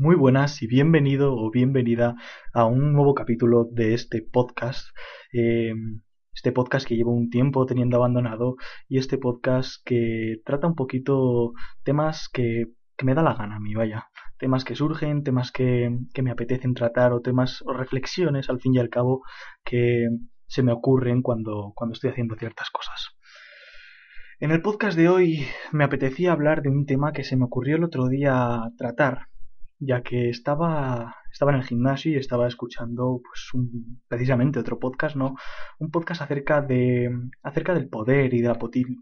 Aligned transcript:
Muy 0.00 0.14
buenas 0.14 0.62
y 0.62 0.68
bienvenido 0.68 1.34
o 1.34 1.50
bienvenida 1.50 2.14
a 2.52 2.66
un 2.66 2.92
nuevo 2.92 3.14
capítulo 3.14 3.64
de 3.72 3.94
este 3.94 4.22
podcast. 4.22 4.96
Eh, 5.32 5.72
este 6.32 6.52
podcast 6.52 6.86
que 6.86 6.94
llevo 6.94 7.12
un 7.12 7.30
tiempo 7.30 7.66
teniendo 7.66 7.96
abandonado 7.96 8.54
y 8.86 8.98
este 8.98 9.18
podcast 9.18 9.84
que 9.84 10.36
trata 10.44 10.68
un 10.68 10.76
poquito 10.76 11.50
temas 11.82 12.28
que, 12.32 12.66
me 13.02 13.14
da 13.16 13.24
la 13.24 13.34
gana 13.34 13.56
a 13.56 13.58
mí, 13.58 13.74
vaya. 13.74 14.06
Temas 14.38 14.64
que 14.64 14.76
surgen, 14.76 15.24
temas 15.24 15.50
que, 15.50 15.90
que 16.14 16.22
me 16.22 16.30
apetecen 16.30 16.74
tratar 16.74 17.12
o 17.12 17.20
temas 17.20 17.60
o 17.66 17.72
reflexiones 17.72 18.48
al 18.50 18.60
fin 18.60 18.76
y 18.76 18.78
al 18.78 18.90
cabo 18.90 19.24
que 19.64 20.06
se 20.46 20.62
me 20.62 20.70
ocurren 20.70 21.22
cuando, 21.22 21.72
cuando 21.74 21.94
estoy 21.94 22.10
haciendo 22.10 22.36
ciertas 22.36 22.70
cosas. 22.70 23.16
En 24.38 24.52
el 24.52 24.62
podcast 24.62 24.96
de 24.96 25.08
hoy 25.08 25.44
me 25.72 25.82
apetecía 25.82 26.30
hablar 26.30 26.62
de 26.62 26.68
un 26.68 26.86
tema 26.86 27.10
que 27.10 27.24
se 27.24 27.36
me 27.36 27.46
ocurrió 27.46 27.74
el 27.74 27.82
otro 27.82 28.06
día 28.06 28.60
tratar 28.76 29.26
ya 29.80 30.02
que 30.02 30.28
estaba, 30.28 31.16
estaba 31.32 31.52
en 31.52 31.58
el 31.58 31.64
gimnasio 31.64 32.12
y 32.12 32.16
estaba 32.16 32.48
escuchando 32.48 33.20
pues 33.22 33.50
precisamente 34.08 34.58
otro 34.58 34.78
podcast, 34.78 35.16
¿no? 35.16 35.36
Un 35.78 35.90
podcast 35.90 36.22
acerca 36.22 36.60
de 36.62 37.10
acerca 37.42 37.74
del 37.74 37.88
poder 37.88 38.34
y 38.34 38.40
de 38.40 38.48
la, 38.48 38.58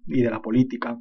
y 0.06 0.22
de 0.22 0.30
la 0.30 0.42
política. 0.42 0.98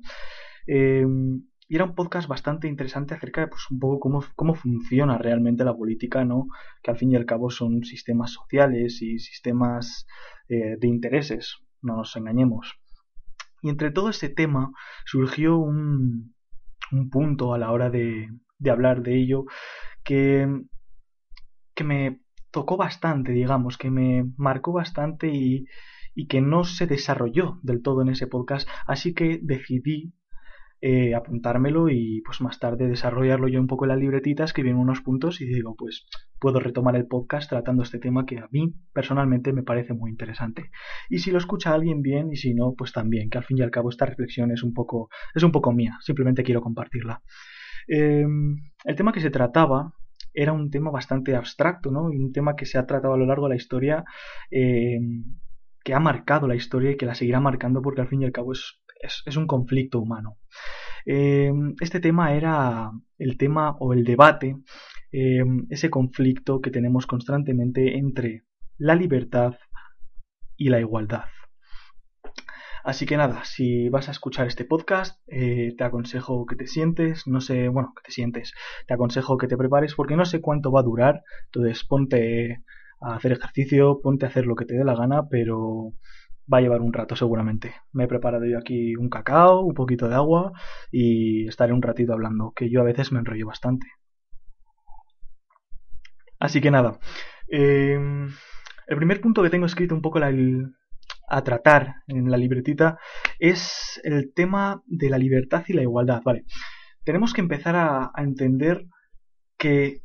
Em, 0.67 1.43
y 1.67 1.75
era 1.75 1.85
un 1.85 1.95
podcast 1.95 2.27
bastante 2.27 2.67
interesante 2.67 3.15
acerca 3.15 3.41
de 3.41 3.47
pues 3.47 3.63
un 3.71 3.79
poco 3.79 3.99
cómo, 3.99 4.23
cómo 4.35 4.55
funciona 4.55 5.17
realmente 5.17 5.63
la 5.65 5.75
política, 5.75 6.23
¿no? 6.23 6.47
Que 6.81 6.91
al 6.91 6.97
fin 6.97 7.11
y 7.11 7.15
al 7.15 7.25
cabo 7.25 7.49
son 7.49 7.83
sistemas 7.83 8.31
sociales 8.31 9.01
y 9.01 9.19
sistemas 9.19 10.05
eh, 10.47 10.77
de 10.79 10.87
intereses, 10.87 11.57
no 11.81 11.97
nos 11.97 12.15
engañemos. 12.15 12.79
Y 13.61 13.69
entre 13.69 13.91
todo 13.91 14.09
este 14.09 14.29
tema 14.29 14.71
surgió 15.05 15.57
un, 15.57 16.35
un 16.91 17.09
punto 17.09 17.53
a 17.53 17.57
la 17.57 17.71
hora 17.71 17.89
de, 17.89 18.29
de 18.57 18.71
hablar 18.71 19.01
de 19.01 19.15
ello, 19.15 19.45
que, 20.03 20.47
que 21.73 21.83
me 21.83 22.21
tocó 22.51 22.77
bastante, 22.77 23.31
digamos, 23.31 23.77
que 23.77 23.91
me 23.91 24.25
marcó 24.37 24.71
bastante 24.73 25.27
y, 25.27 25.65
y 26.13 26.27
que 26.27 26.41
no 26.41 26.63
se 26.63 26.87
desarrolló 26.87 27.59
del 27.63 27.81
todo 27.81 28.01
en 28.01 28.09
ese 28.09 28.27
podcast, 28.27 28.67
así 28.87 29.13
que 29.13 29.39
decidí 29.41 30.13
eh, 30.81 31.15
apuntármelo 31.15 31.89
y 31.89 32.21
pues 32.21 32.41
más 32.41 32.59
tarde 32.59 32.87
desarrollarlo 32.87 33.47
yo 33.47 33.59
un 33.59 33.67
poco 33.67 33.85
en 33.85 33.89
la 33.89 33.95
libretita, 33.95 34.43
escribir 34.43 34.75
unos 34.75 35.01
puntos 35.01 35.41
y 35.41 35.45
digo 35.45 35.75
pues 35.75 36.05
puedo 36.37 36.59
retomar 36.59 36.95
el 36.95 37.07
podcast 37.07 37.49
tratando 37.49 37.81
este 37.81 37.97
tema 37.97 38.25
que 38.25 38.37
a 38.39 38.47
mí 38.51 38.75
personalmente 38.93 39.51
me 39.51 39.63
parece 39.63 39.93
muy 39.93 40.11
interesante. 40.11 40.69
Y 41.09 41.19
si 41.19 41.31
lo 41.31 41.39
escucha 41.39 41.73
alguien 41.73 42.01
bien 42.01 42.31
y 42.31 42.35
si 42.35 42.53
no 42.53 42.75
pues 42.77 42.91
también, 42.91 43.29
que 43.29 43.37
al 43.37 43.45
fin 43.45 43.57
y 43.57 43.61
al 43.61 43.71
cabo 43.71 43.89
esta 43.89 44.05
reflexión 44.05 44.51
es 44.51 44.63
un 44.63 44.73
poco 44.73 45.09
es 45.33 45.43
un 45.43 45.51
poco 45.51 45.71
mía, 45.71 45.97
simplemente 46.01 46.43
quiero 46.43 46.61
compartirla. 46.61 47.23
Em, 47.87 48.57
el 48.83 48.95
tema 48.95 49.11
que 49.13 49.21
se 49.21 49.29
trataba 49.29 49.93
era 50.33 50.53
un 50.53 50.69
tema 50.69 50.91
bastante 50.91 51.35
abstracto, 51.35 51.91
¿no? 51.91 52.03
Un 52.03 52.31
tema 52.33 52.55
que 52.55 52.65
se 52.65 52.77
ha 52.77 52.85
tratado 52.85 53.13
a 53.13 53.17
lo 53.17 53.25
largo 53.25 53.45
de 53.45 53.49
la 53.49 53.55
historia, 53.55 54.03
em, 54.51 55.37
que 55.83 55.93
ha 55.93 55.99
marcado 55.99 56.47
la 56.47 56.55
historia 56.55 56.91
y 56.91 56.97
que 56.97 57.05
la 57.05 57.15
seguirá 57.15 57.39
marcando 57.39 57.81
porque 57.81 58.01
al 58.01 58.07
fin 58.07 58.21
y 58.21 58.25
al 58.25 58.31
cabo 58.31 58.53
es, 58.53 58.81
es, 59.25 59.37
un 59.37 59.47
conflicto 59.47 59.99
humano. 59.99 60.37
Em, 61.05 61.75
este 61.79 61.99
tema 61.99 62.33
era 62.33 62.91
el 63.19 63.37
tema 63.37 63.75
o 63.79 63.93
el 63.93 64.03
debate, 64.03 64.55
ese 65.69 65.89
conflicto 65.89 66.59
que 66.59 66.71
tenemos 66.71 67.07
constantemente 67.07 67.97
entre 67.97 68.43
la 68.77 68.95
libertad 68.95 69.55
y 70.57 70.69
la 70.69 70.79
igualdad. 70.81 71.25
Así 72.85 73.07
que 73.07 73.17
nada, 73.17 73.43
si 73.45 73.89
vas 73.89 74.09
a 74.09 74.11
escuchar 74.11 74.45
este 74.45 74.63
podcast, 74.63 75.19
eh, 75.25 75.73
te 75.75 75.83
aconsejo 75.83 76.45
que 76.45 76.55
te 76.55 76.67
sientes, 76.67 77.25
no 77.25 77.41
sé, 77.41 77.67
bueno, 77.67 77.93
que 77.95 78.03
te 78.03 78.11
sientes, 78.11 78.53
te 78.85 78.93
aconsejo 78.93 79.39
que 79.39 79.47
te 79.47 79.57
prepares 79.57 79.95
porque 79.95 80.15
no 80.15 80.23
sé 80.23 80.39
cuánto 80.39 80.71
va 80.71 80.81
a 80.81 80.83
durar, 80.83 81.23
entonces 81.45 81.83
ponte 81.83 82.63
a 83.01 83.15
hacer 83.15 83.31
ejercicio, 83.31 84.01
ponte 84.03 84.27
a 84.27 84.29
hacer 84.29 84.45
lo 84.45 84.55
que 84.55 84.65
te 84.65 84.75
dé 84.75 84.83
la 84.83 84.93
gana, 84.93 85.27
pero 85.27 85.93
va 86.53 86.59
a 86.59 86.61
llevar 86.61 86.81
un 86.81 86.93
rato 86.93 87.15
seguramente. 87.15 87.73
Me 87.91 88.03
he 88.03 88.07
preparado 88.07 88.45
yo 88.45 88.59
aquí 88.59 88.95
un 88.95 89.09
cacao, 89.09 89.61
un 89.61 89.73
poquito 89.73 90.07
de 90.07 90.13
agua 90.13 90.51
y 90.91 91.47
estaré 91.47 91.73
un 91.73 91.81
ratito 91.81 92.13
hablando, 92.13 92.53
que 92.55 92.69
yo 92.69 92.81
a 92.81 92.83
veces 92.83 93.11
me 93.11 93.17
enrollo 93.17 93.47
bastante. 93.47 93.87
Así 96.37 96.61
que 96.61 96.69
nada, 96.69 96.99
eh, 97.49 97.97
el 98.87 98.97
primer 98.97 99.21
punto 99.21 99.41
que 99.41 99.49
tengo 99.49 99.65
escrito 99.65 99.95
un 99.95 100.03
poco 100.03 100.19
la, 100.19 100.29
a 101.27 101.43
tratar 101.43 101.95
en 102.07 102.29
la 102.29 102.37
libretita 102.37 102.97
es 103.39 103.99
el 104.03 104.33
tema 104.33 104.81
de 104.85 105.09
la 105.09 105.17
libertad 105.17 105.63
y 105.67 105.73
la 105.73 105.81
igualdad. 105.81 106.21
Vale, 106.23 106.45
tenemos 107.03 107.33
que 107.33 107.41
empezar 107.41 107.75
a, 107.75 108.11
entender 108.17 108.85
que 109.57 110.01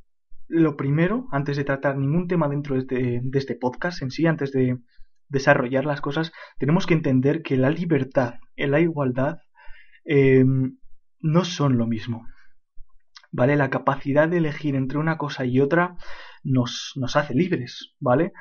lo 0.48 0.76
primero, 0.76 1.26
antes 1.32 1.56
de 1.56 1.64
tratar 1.64 1.96
ningún 1.96 2.28
tema 2.28 2.48
dentro 2.48 2.74
de 2.74 2.80
este, 2.80 3.20
de 3.22 3.38
este, 3.38 3.54
podcast 3.54 4.02
en 4.02 4.10
sí, 4.10 4.26
antes 4.26 4.52
de 4.52 4.78
desarrollar 5.28 5.86
las 5.86 6.00
cosas, 6.00 6.32
tenemos 6.58 6.86
que 6.86 6.94
entender 6.94 7.42
que 7.42 7.56
la 7.56 7.70
libertad 7.70 8.34
y 8.56 8.66
la 8.66 8.80
igualdad 8.80 9.38
eh, 10.04 10.44
no 11.20 11.44
son 11.44 11.78
lo 11.78 11.86
mismo. 11.86 12.26
¿Vale? 13.32 13.54
La 13.54 13.70
capacidad 13.70 14.28
de 14.28 14.38
elegir 14.38 14.74
entre 14.74 14.98
una 14.98 15.16
cosa 15.16 15.44
y 15.44 15.60
otra 15.60 15.94
nos, 16.42 16.92
nos 16.96 17.14
hace 17.14 17.32
libres, 17.32 17.94
¿vale? 18.00 18.32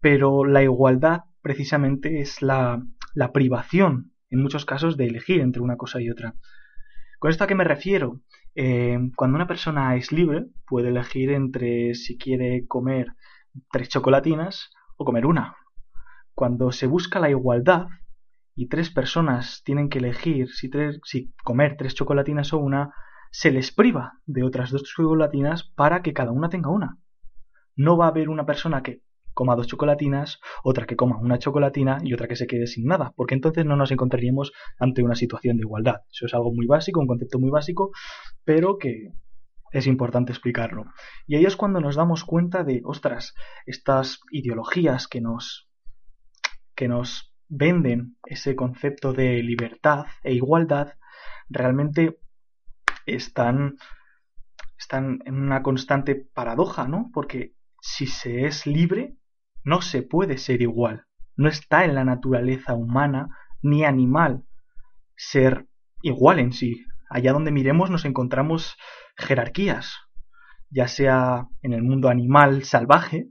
Pero 0.00 0.46
la 0.46 0.62
igualdad 0.62 1.24
precisamente 1.42 2.20
es 2.20 2.42
la, 2.42 2.82
privación, 3.32 4.12
en 4.30 4.42
muchos 4.42 4.64
casos, 4.64 4.96
de 4.96 5.06
elegir 5.06 5.40
entre 5.40 5.62
una 5.62 5.76
cosa 5.76 6.00
y 6.00 6.10
otra. 6.10 6.34
¿Con 7.18 7.30
esto 7.30 7.44
a 7.44 7.46
qué 7.46 7.54
me 7.54 7.64
refiero? 7.64 8.20
Eh, 8.54 8.98
cuando 9.16 9.36
una 9.36 9.46
persona 9.46 9.96
es 9.96 10.12
libre, 10.12 10.46
puede 10.66 10.88
elegir 10.88 11.30
entre 11.30 11.94
si 11.94 12.16
quiere 12.16 12.66
comer 12.66 13.14
tres 13.70 13.88
chocolatinas 13.88 14.70
o 14.96 15.04
comer 15.04 15.26
una. 15.26 15.56
Cuando 16.34 16.72
se 16.72 16.86
busca 16.86 17.20
la 17.20 17.30
igualdad 17.30 17.88
y 18.54 18.68
tres 18.68 18.90
personas 18.90 19.62
tienen 19.64 19.88
que 19.88 19.98
elegir 19.98 20.48
si, 20.50 20.70
si 21.04 21.32
comer 21.44 21.76
tres 21.76 21.94
chocolatinas 21.94 22.52
o 22.52 22.58
una, 22.58 22.92
se 23.30 23.50
les 23.50 23.72
priva 23.72 24.20
de 24.26 24.42
otras 24.42 24.70
dos 24.70 24.82
chocolatinas 24.84 25.64
para 25.64 26.02
que 26.02 26.12
cada 26.12 26.32
una 26.32 26.48
tenga 26.48 26.70
una. 26.70 26.98
No 27.76 27.96
va 27.96 28.06
a 28.06 28.08
haber 28.08 28.28
una 28.28 28.46
persona 28.46 28.82
que 28.82 29.02
coma 29.40 29.56
dos 29.56 29.68
chocolatinas, 29.68 30.38
otra 30.62 30.84
que 30.84 30.96
coma 30.96 31.16
una 31.16 31.38
chocolatina 31.38 31.96
y 32.02 32.12
otra 32.12 32.28
que 32.28 32.36
se 32.36 32.46
quede 32.46 32.66
sin 32.66 32.84
nada, 32.84 33.14
porque 33.16 33.34
entonces 33.34 33.64
no 33.64 33.74
nos 33.74 33.90
encontraríamos 33.90 34.52
ante 34.78 35.02
una 35.02 35.14
situación 35.14 35.56
de 35.56 35.62
igualdad. 35.62 36.02
Eso 36.12 36.26
es 36.26 36.34
algo 36.34 36.52
muy 36.52 36.66
básico, 36.66 37.00
un 37.00 37.06
concepto 37.06 37.38
muy 37.38 37.48
básico, 37.48 37.90
pero 38.44 38.76
que 38.76 39.14
es 39.72 39.86
importante 39.86 40.32
explicarlo. 40.32 40.84
Y 41.26 41.36
ahí 41.36 41.46
es 41.46 41.56
cuando 41.56 41.80
nos 41.80 41.96
damos 41.96 42.24
cuenta 42.24 42.64
de, 42.64 42.82
ostras, 42.84 43.32
estas 43.64 44.20
ideologías 44.30 45.08
que 45.08 45.22
nos 45.22 45.70
que 46.74 46.86
nos 46.86 47.32
venden 47.48 48.18
ese 48.26 48.54
concepto 48.54 49.14
de 49.14 49.42
libertad 49.42 50.04
e 50.22 50.34
igualdad 50.34 50.92
realmente 51.48 52.18
están 53.06 53.76
están 54.76 55.20
en 55.24 55.36
una 55.36 55.62
constante 55.62 56.14
paradoja, 56.14 56.86
¿no? 56.86 57.10
Porque 57.14 57.54
si 57.80 58.06
se 58.06 58.44
es 58.44 58.66
libre, 58.66 59.16
no 59.64 59.82
se 59.82 60.02
puede 60.02 60.38
ser 60.38 60.62
igual. 60.62 61.04
No 61.36 61.48
está 61.48 61.84
en 61.84 61.94
la 61.94 62.04
naturaleza 62.04 62.74
humana 62.74 63.28
ni 63.62 63.84
animal 63.84 64.44
ser 65.16 65.66
igual 66.02 66.38
en 66.38 66.52
sí. 66.52 66.84
Allá 67.08 67.32
donde 67.32 67.52
miremos 67.52 67.90
nos 67.90 68.04
encontramos 68.04 68.76
jerarquías, 69.16 69.96
ya 70.70 70.88
sea 70.88 71.48
en 71.62 71.72
el 71.72 71.82
mundo 71.82 72.08
animal 72.08 72.64
salvaje, 72.64 73.28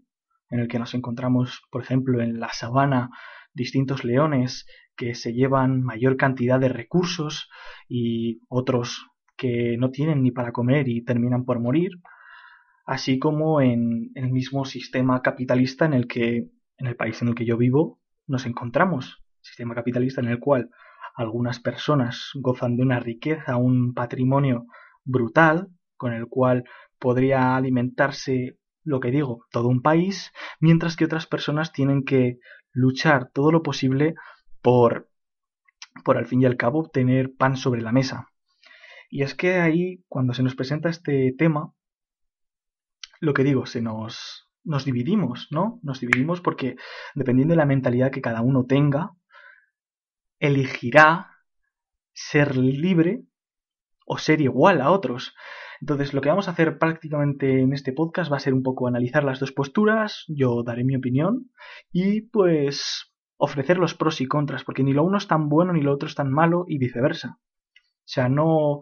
en 0.50 0.60
el 0.60 0.68
que 0.68 0.80
nos 0.80 0.94
encontramos, 0.94 1.62
por 1.72 1.82
ejemplo, 1.82 2.22
en 2.22 2.40
la 2.40 2.52
sabana, 2.52 3.10
distintos 3.54 4.04
leones 4.04 4.66
que 4.96 5.16
se 5.16 5.34
llevan 5.34 5.82
mayor 5.82 6.18
cantidad 6.18 6.60
de 6.60 6.70
recursos 6.70 7.50
y 7.88 8.42
otros 8.50 9.08
que 9.38 9.78
no 9.78 9.92
tienen 9.92 10.22
ni 10.22 10.32
para 10.32 10.52
comer 10.52 10.90
y 10.90 11.04
terminan 11.04 11.46
por 11.46 11.60
morir, 11.60 11.92
así 12.90 13.20
como 13.20 13.62
en, 13.62 14.10
el 14.16 14.32
mismo 14.32 14.66
sistema 14.66 15.22
capitalista 15.22 15.86
en 15.86 15.94
el 15.94 16.08
que, 16.08 16.50
en 16.76 16.88
el 16.88 16.96
país 16.96 17.22
en 17.22 17.28
el 17.28 17.36
que 17.36 17.46
yo 17.46 17.56
vivo, 17.56 18.00
nos 18.26 18.48
encontramos. 18.48 19.22
Sistema 19.42 19.76
capitalista 19.76 20.22
en 20.22 20.28
el 20.30 20.40
cual 20.40 20.72
algunas 21.14 21.60
personas 21.60 22.32
gozan 22.34 22.78
de 22.78 22.82
una 22.82 23.00
riqueza, 23.00 23.58
un 23.58 23.94
patrimonio 23.94 24.66
brutal, 25.04 25.68
con 25.98 26.14
el 26.14 26.26
cual 26.26 26.64
podría 26.98 27.56
alimentarse, 27.56 28.58
lo 28.84 29.00
que 29.00 29.12
digo, 29.12 29.46
todo 29.52 29.68
un 29.68 29.84
país, 29.84 30.32
mientras 30.60 30.96
que 30.96 31.06
otras 31.06 31.28
personas 31.28 31.72
tienen 31.72 32.04
que 32.04 32.40
luchar 32.72 33.30
todo 33.32 33.52
lo 33.52 33.62
posible 33.62 34.16
por, 34.64 35.12
por 36.04 36.18
al 36.18 36.26
fin 36.26 36.42
y 36.42 36.48
al 36.48 36.58
cabo, 36.58 36.90
tener 36.90 37.36
pan 37.38 37.56
sobre 37.56 37.82
la 37.82 37.92
mesa. 37.92 38.30
Y 39.12 39.22
es 39.22 39.36
que 39.36 39.58
ahí, 39.58 40.04
cuando 40.08 40.34
se 40.34 40.42
nos 40.42 40.56
presenta 40.56 40.90
este 40.90 41.36
tema, 41.38 41.72
lo 43.20 43.34
que 43.34 43.44
digo, 43.44 43.66
se 43.66 43.82
nos, 43.82 44.50
nos 44.64 44.86
dividimos, 44.86 45.48
¿no? 45.52 45.80
Nos 45.84 46.00
dividimos 46.00 46.42
porque 46.42 46.76
dependiendo 47.16 47.54
de 47.54 47.58
la 47.58 47.66
mentalidad 47.66 48.12
que 48.12 48.22
cada 48.22 48.42
uno 48.42 48.66
tenga, 48.66 49.12
elegirá 50.40 51.32
ser 52.14 52.58
libre 52.58 53.24
o 54.06 54.18
ser 54.18 54.42
igual 54.42 54.82
a 54.82 54.92
otros. 54.92 55.36
Entonces, 55.82 56.14
lo 56.14 56.22
que 56.22 56.30
vamos 56.30 56.48
a 56.48 56.52
hacer 56.52 56.78
prácticamente 56.78 57.62
en 57.62 57.74
este 57.74 57.94
podcast 57.94 58.32
va 58.32 58.38
a 58.38 58.42
ser 58.42 58.54
un 58.54 58.64
poco 58.64 58.88
analizar 58.88 59.24
las 59.24 59.40
dos 59.40 59.52
posturas, 59.52 60.26
yo 60.28 60.64
daré 60.64 60.84
mi 60.84 60.96
opinión 60.96 61.52
y 61.92 62.22
pues 62.22 63.14
ofrecer 63.38 63.78
los 63.78 63.96
pros 63.96 64.20
y 64.20 64.28
contras, 64.28 64.66
porque 64.66 64.84
ni 64.84 64.92
lo 64.92 65.04
uno 65.04 65.18
es 65.18 65.28
tan 65.28 65.48
bueno 65.48 65.72
ni 65.72 65.82
lo 65.82 65.94
otro 65.94 66.08
es 66.10 66.16
tan 66.16 66.32
malo 66.32 66.66
y 66.68 66.78
viceversa. 66.78 67.40
O 67.40 68.12
sea, 68.12 68.28
no, 68.28 68.82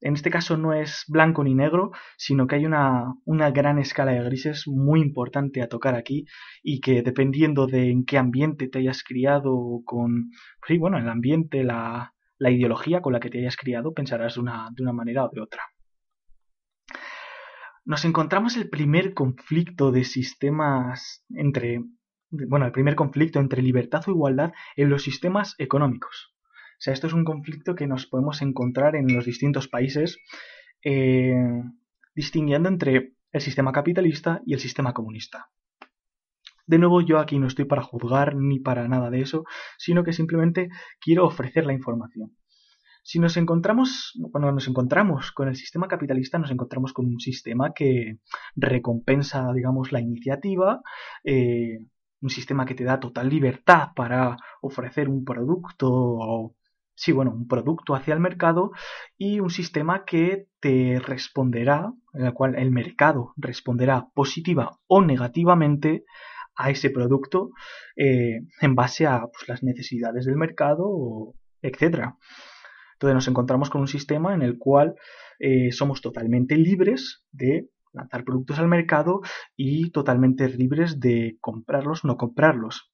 en 0.00 0.14
este 0.14 0.30
caso 0.30 0.56
no 0.56 0.72
es 0.72 1.04
blanco 1.08 1.42
ni 1.42 1.54
negro, 1.54 1.90
sino 2.16 2.46
que 2.46 2.56
hay 2.56 2.66
una, 2.66 3.14
una, 3.24 3.50
gran 3.50 3.78
escala 3.78 4.12
de 4.12 4.22
grises 4.22 4.64
muy 4.66 5.00
importante 5.00 5.62
a 5.62 5.68
tocar 5.68 5.94
aquí 5.94 6.24
y 6.62 6.80
que 6.80 7.02
dependiendo 7.02 7.66
de 7.66 7.90
en 7.90 8.04
qué 8.04 8.18
ambiente 8.18 8.68
te 8.68 8.78
hayas 8.78 9.02
criado 9.02 9.80
con, 9.84 10.30
sí, 10.66 10.78
bueno, 10.78 10.98
el 10.98 11.08
ambiente, 11.08 11.64
la, 11.64 12.14
la 12.38 12.50
ideología 12.50 13.00
con 13.00 13.12
la 13.12 13.20
que 13.20 13.30
te 13.30 13.38
hayas 13.38 13.56
criado, 13.56 13.92
pensarás 13.92 14.34
de 14.34 14.40
una, 14.40 14.68
de 14.72 14.82
una 14.82 14.92
manera 14.92 15.24
o 15.24 15.30
de 15.32 15.40
otra. 15.40 15.62
Nos 17.84 18.04
encontramos 18.04 18.56
el 18.56 18.68
primer 18.68 19.14
conflicto 19.14 19.90
de 19.90 20.04
sistemas 20.04 21.24
entre, 21.30 21.82
bueno, 22.30 22.66
el 22.66 22.72
primer 22.72 22.94
conflicto 22.94 23.40
entre 23.40 23.62
libertad 23.62 24.02
o 24.06 24.10
igualdad 24.10 24.52
en 24.76 24.90
los 24.90 25.02
sistemas 25.02 25.54
económicos. 25.58 26.37
O 26.78 26.80
sea, 26.80 26.92
esto 26.92 27.08
es 27.08 27.12
un 27.12 27.24
conflicto 27.24 27.74
que 27.74 27.88
nos 27.88 28.06
podemos 28.06 28.40
encontrar 28.40 28.94
en 28.94 29.12
los 29.12 29.24
distintos 29.24 29.66
países, 29.66 30.18
eh, 30.84 31.34
distinguiendo 32.14 32.68
entre 32.68 33.14
el 33.32 33.40
sistema 33.40 33.72
capitalista 33.72 34.40
y 34.46 34.54
el 34.54 34.60
sistema 34.60 34.94
comunista. 34.94 35.50
De 36.66 36.78
nuevo, 36.78 37.00
yo 37.00 37.18
aquí 37.18 37.40
no 37.40 37.48
estoy 37.48 37.64
para 37.64 37.82
juzgar 37.82 38.36
ni 38.36 38.60
para 38.60 38.86
nada 38.86 39.10
de 39.10 39.22
eso, 39.22 39.44
sino 39.76 40.04
que 40.04 40.12
simplemente 40.12 40.68
quiero 41.00 41.26
ofrecer 41.26 41.66
la 41.66 41.72
información. 41.72 42.36
Si 43.02 43.18
nos 43.18 43.36
encontramos, 43.38 44.12
cuando 44.30 44.52
nos 44.52 44.68
encontramos 44.68 45.32
con 45.32 45.48
el 45.48 45.56
sistema 45.56 45.88
capitalista, 45.88 46.38
nos 46.38 46.50
encontramos 46.50 46.92
con 46.92 47.06
un 47.06 47.18
sistema 47.18 47.72
que 47.74 48.18
recompensa, 48.54 49.50
digamos, 49.52 49.90
la 49.90 50.00
iniciativa, 50.00 50.82
eh, 51.24 51.78
un 52.20 52.30
sistema 52.30 52.66
que 52.66 52.74
te 52.74 52.84
da 52.84 53.00
total 53.00 53.30
libertad 53.30 53.88
para 53.96 54.36
ofrecer 54.60 55.08
un 55.08 55.24
producto 55.24 55.88
o 55.90 56.54
sí, 56.98 57.12
bueno, 57.12 57.30
un 57.30 57.46
producto 57.46 57.94
hacia 57.94 58.12
el 58.12 58.18
mercado 58.18 58.72
y 59.16 59.38
un 59.38 59.50
sistema 59.50 60.04
que 60.04 60.48
te 60.58 60.98
responderá, 60.98 61.92
en 62.12 62.26
el 62.26 62.32
cual 62.32 62.56
el 62.56 62.72
mercado 62.72 63.34
responderá 63.36 64.08
positiva 64.14 64.80
o 64.88 65.00
negativamente 65.00 66.04
a 66.56 66.70
ese 66.70 66.90
producto 66.90 67.50
eh, 67.96 68.40
en 68.60 68.74
base 68.74 69.06
a 69.06 69.20
pues, 69.20 69.48
las 69.48 69.62
necesidades 69.62 70.26
del 70.26 70.34
mercado, 70.34 71.34
etc. 71.62 72.14
Entonces 72.94 73.14
nos 73.14 73.28
encontramos 73.28 73.70
con 73.70 73.80
un 73.80 73.88
sistema 73.88 74.34
en 74.34 74.42
el 74.42 74.58
cual 74.58 74.96
eh, 75.38 75.70
somos 75.70 76.00
totalmente 76.00 76.56
libres 76.56 77.24
de 77.30 77.68
lanzar 77.92 78.24
productos 78.24 78.58
al 78.58 78.66
mercado 78.66 79.20
y 79.56 79.92
totalmente 79.92 80.48
libres 80.48 80.98
de 80.98 81.38
comprarlos 81.40 82.04
o 82.04 82.08
no 82.08 82.16
comprarlos. 82.16 82.87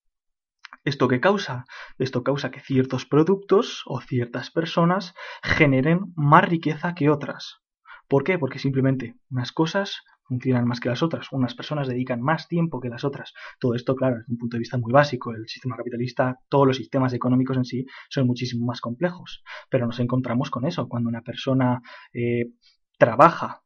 ¿Esto 0.85 1.09
qué 1.09 1.19
causa? 1.19 1.65
Esto 1.99 2.23
causa 2.23 2.51
que 2.51 2.61
ciertos 2.61 3.07
productos 3.07 3.83
o 3.87 4.03
ciertas 4.03 4.51
personas 4.51 5.15
generen 5.43 6.13
más 6.15 6.47
riqueza 6.47 6.95
que 6.95 7.09
otras. 7.09 7.63
¿Por 8.07 8.23
qué? 8.23 8.39
Porque 8.39 8.59
simplemente 8.59 9.17
unas 9.31 9.51
cosas 9.53 10.03
funcionan 10.25 10.67
más 10.67 10.81
que 10.81 10.91
las 10.91 11.03
otras, 11.03 11.29
unas 11.33 11.55
personas 11.55 11.89
dedican 11.89 12.21
más 12.21 12.49
tiempo 12.49 12.81
que 12.81 12.91
las 12.91 13.03
otras. 13.03 13.33
Todo 13.59 13.75
esto, 13.75 13.97
claro, 13.97 14.17
desde 14.17 14.33
un 14.33 14.37
punto 14.37 14.57
de 14.57 14.61
vista 14.61 14.77
muy 14.77 14.93
básico. 14.93 15.33
El 15.33 15.49
sistema 15.49 15.75
capitalista, 15.75 16.41
todos 16.51 16.67
los 16.67 16.77
sistemas 16.77 17.15
económicos 17.15 17.57
en 17.57 17.65
sí 17.65 17.87
son 18.11 18.27
muchísimo 18.27 18.67
más 18.67 18.83
complejos. 18.83 19.43
Pero 19.71 19.87
nos 19.87 20.01
encontramos 20.01 20.51
con 20.51 20.67
eso, 20.67 20.87
cuando 20.87 21.09
una 21.09 21.23
persona 21.23 21.81
eh, 22.13 22.51
trabaja 22.99 23.63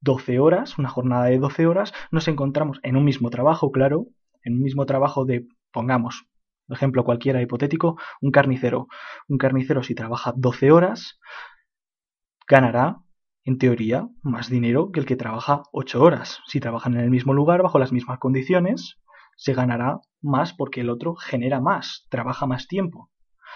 12 0.00 0.38
horas, 0.40 0.76
una 0.76 0.90
jornada 0.90 1.24
de 1.24 1.38
12 1.38 1.66
horas, 1.66 1.94
nos 2.10 2.28
encontramos 2.28 2.80
en 2.82 2.96
un 2.96 3.04
mismo 3.04 3.30
trabajo, 3.30 3.70
claro, 3.72 4.08
en 4.42 4.54
un 4.54 4.62
mismo 4.62 4.84
trabajo 4.84 5.24
de, 5.24 5.46
pongamos, 5.70 6.26
ejemplo 6.74 7.04
cualquiera 7.04 7.42
hipotético, 7.42 7.98
un 8.20 8.30
carnicero. 8.30 8.88
Un 9.28 9.38
carnicero 9.38 9.82
si 9.82 9.94
trabaja 9.94 10.32
12 10.36 10.72
horas 10.72 11.18
ganará, 12.48 12.96
en 13.44 13.58
teoría, 13.58 14.08
más 14.22 14.50
dinero 14.50 14.90
que 14.92 15.00
el 15.00 15.06
que 15.06 15.16
trabaja 15.16 15.62
8 15.72 16.02
horas. 16.02 16.40
Si 16.46 16.58
trabajan 16.60 16.94
en 16.94 17.00
el 17.00 17.10
mismo 17.10 17.32
lugar, 17.32 17.62
bajo 17.62 17.78
las 17.78 17.92
mismas 17.92 18.18
condiciones, 18.18 18.98
se 19.36 19.54
ganará 19.54 20.00
más 20.20 20.52
porque 20.52 20.80
el 20.80 20.90
otro 20.90 21.14
genera 21.14 21.60
más, 21.60 22.06
trabaja 22.10 22.46
más 22.46 22.66
tiempo. 22.66 23.10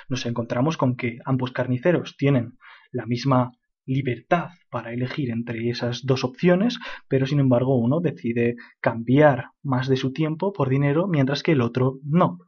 Nos 0.08 0.26
encontramos 0.26 0.76
con 0.76 0.96
que 0.96 1.18
ambos 1.24 1.52
carniceros 1.52 2.16
tienen 2.16 2.56
la 2.92 3.04
misma 3.04 3.52
libertad 3.84 4.50
para 4.70 4.92
elegir 4.92 5.30
entre 5.30 5.68
esas 5.68 6.06
dos 6.06 6.24
opciones, 6.24 6.78
pero 7.08 7.26
sin 7.26 7.40
embargo 7.40 7.76
uno 7.76 8.00
decide 8.00 8.56
cambiar 8.80 9.50
más 9.62 9.88
de 9.88 9.96
su 9.96 10.12
tiempo 10.12 10.52
por 10.52 10.68
dinero, 10.68 11.06
mientras 11.06 11.42
que 11.42 11.52
el 11.52 11.60
otro 11.60 11.98
no 12.04 12.38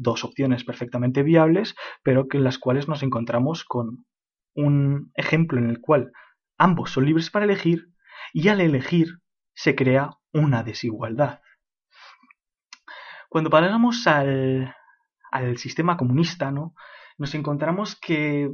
dos 0.00 0.24
opciones 0.24 0.64
perfectamente 0.64 1.22
viables, 1.22 1.74
pero 2.02 2.26
en 2.30 2.44
las 2.44 2.58
cuales 2.58 2.88
nos 2.88 3.02
encontramos 3.02 3.64
con 3.64 4.06
un 4.54 5.12
ejemplo 5.14 5.58
en 5.58 5.68
el 5.68 5.80
cual 5.80 6.12
ambos 6.58 6.90
son 6.90 7.06
libres 7.06 7.30
para 7.30 7.44
elegir 7.44 7.88
y 8.32 8.48
al 8.48 8.60
elegir 8.60 9.20
se 9.54 9.74
crea 9.74 10.10
una 10.32 10.62
desigualdad. 10.62 11.40
Cuando 13.28 13.50
pasamos 13.50 14.06
al, 14.06 14.74
al 15.30 15.58
sistema 15.58 15.96
comunista, 15.96 16.50
¿no? 16.50 16.74
nos 17.18 17.34
encontramos 17.34 17.96
que, 17.96 18.50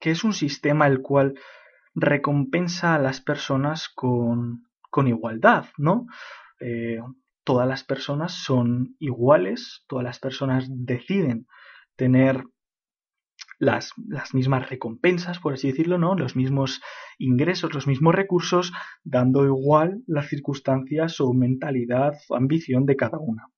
que 0.00 0.10
es 0.10 0.24
un 0.24 0.32
sistema 0.32 0.88
el 0.88 1.00
cual 1.00 1.34
recompensa 1.94 2.96
a 2.96 2.98
las 2.98 3.20
personas 3.20 3.88
con, 3.88 4.64
con 4.90 5.06
igualdad, 5.06 5.66
¿no? 5.78 6.06
Eh, 6.60 7.00
todas 7.50 7.66
las 7.66 7.82
personas 7.82 8.32
son 8.32 8.94
iguales, 9.00 9.82
todas 9.88 10.04
las 10.04 10.20
personas 10.20 10.68
deciden 10.68 11.48
tener 11.96 12.44
las, 13.58 13.90
las, 14.06 14.34
mismas 14.34 14.70
recompensas, 14.70 15.40
por 15.40 15.54
así 15.54 15.66
decirlo, 15.66 15.98
¿no? 15.98 16.14
Los 16.14 16.36
mismos 16.36 16.80
ingresos, 17.18 17.74
los 17.74 17.88
mismos 17.88 18.14
recursos, 18.14 18.72
dando 19.02 19.44
igual 19.44 20.04
las 20.06 20.28
circunstancias 20.28 21.20
o 21.20 21.32
mentalidad 21.32 22.12
o 22.28 22.36
ambición 22.36 22.86
de 22.86 22.94
cada 22.94 23.18
una. 23.18 23.48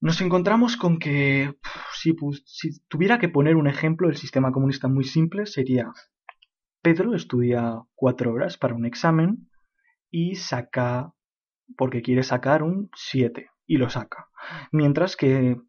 Nos 0.00 0.22
encontramos 0.22 0.78
con 0.78 0.98
que, 0.98 1.52
si, 1.92 2.16
si 2.46 2.80
tuviera 2.88 3.18
que 3.18 3.28
poner 3.28 3.56
un 3.56 3.68
ejemplo, 3.68 4.08
el 4.08 4.16
sistema 4.16 4.52
comunista 4.52 4.88
muy 4.88 5.04
simple 5.04 5.44
sería 5.44 5.92
Pedro 6.80 7.14
estudia 7.14 7.82
cuatro 7.94 8.32
horas 8.32 8.56
para 8.56 8.74
un 8.74 8.86
examen 8.86 9.50
y 10.10 10.36
saca 10.36 11.12
porque 11.76 12.02
quiere 12.02 12.22
sacar 12.22 12.62
un 12.62 12.90
7 12.94 13.50
y 13.66 13.76
lo 13.76 13.88
saca. 13.88 14.28
Mientras 14.70 15.16
que 15.16 15.60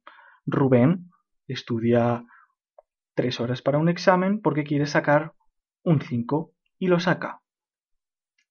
Rubén 0.45 1.12
estudia 1.47 2.25
3 3.15 3.39
horas 3.39 3.62
para 3.62 3.77
un 3.77 3.89
examen 3.89 4.41
porque 4.41 4.63
quiere 4.63 4.85
sacar 4.85 5.33
un 5.83 6.01
5 6.01 6.53
y 6.79 6.88
lo 6.88 7.00
saca. 7.00 7.41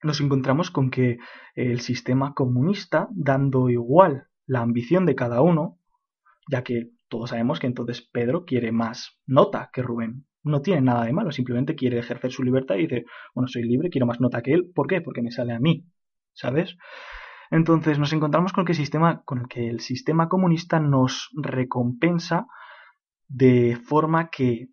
Nos 0.03 0.21
encontramos 0.21 0.71
con 0.71 0.91
que 0.91 1.19
el 1.55 1.81
sistema 1.81 2.35
comunista, 2.35 3.09
dando 3.13 3.69
igual 3.69 4.27
la 4.47 4.61
ambición 4.61 5.07
de 5.07 5.15
cada 5.15 5.43
uno, 5.43 5.79
ya 6.51 6.65
que 6.65 6.91
todos 7.09 7.31
sabemos 7.31 7.61
que 7.61 7.67
entonces 7.67 8.03
Pedro 8.03 8.45
quiere 8.45 8.73
más 8.73 9.21
nota 9.27 9.71
que 9.73 9.83
Rubén. 9.83 10.27
No 10.43 10.61
tiene 10.61 10.81
nada 10.81 11.05
de 11.05 11.13
malo, 11.13 11.31
simplemente 11.31 11.77
quiere 11.77 11.99
ejercer 11.99 12.33
su 12.33 12.43
libertad 12.43 12.77
y 12.77 12.87
dice, 12.89 13.05
bueno, 13.35 13.47
soy 13.47 13.63
libre, 13.63 13.91
quiero 13.91 14.07
más 14.07 14.21
nota 14.21 14.43
que 14.43 14.53
él. 14.53 14.73
¿Por 14.75 14.89
qué? 14.89 15.01
Porque 15.01 15.23
me 15.23 15.31
sale 15.31 15.53
a 15.53 15.61
mí, 15.61 15.87
¿sabes? 16.33 16.77
Entonces 17.53 17.99
nos 17.99 18.15
encontramos 18.15 18.55
con, 18.55 18.65
que 18.65 18.73
sistema, 18.73 19.25
el 19.29 19.47
que 19.47 19.69
el 19.69 19.81
sistema 19.81 20.31
comunista 20.31 20.81
nos 20.81 21.29
recompensa 21.35 22.47
de 23.29 23.77
forma 23.77 24.31
que 24.31 24.71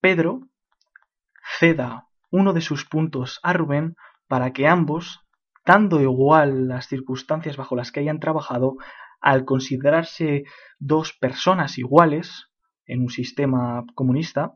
Pedro 0.00 0.40
ceda 1.60 2.08
uno 2.30 2.52
de 2.52 2.60
sus 2.60 2.84
puntos 2.84 3.38
a 3.44 3.52
Rubén 3.52 3.94
para 4.26 4.52
que 4.52 4.66
ambos, 4.66 5.20
dando 5.64 6.00
igual 6.00 6.66
las 6.66 6.88
circunstancias 6.88 7.56
bajo 7.56 7.76
las 7.76 7.92
que 7.92 8.00
hayan 8.00 8.18
trabajado, 8.18 8.78
al 9.20 9.44
considerarse 9.44 10.42
dos 10.80 11.12
personas 11.12 11.78
iguales 11.78 12.48
en 12.86 13.02
un 13.02 13.10
sistema 13.10 13.84
comunista, 13.94 14.54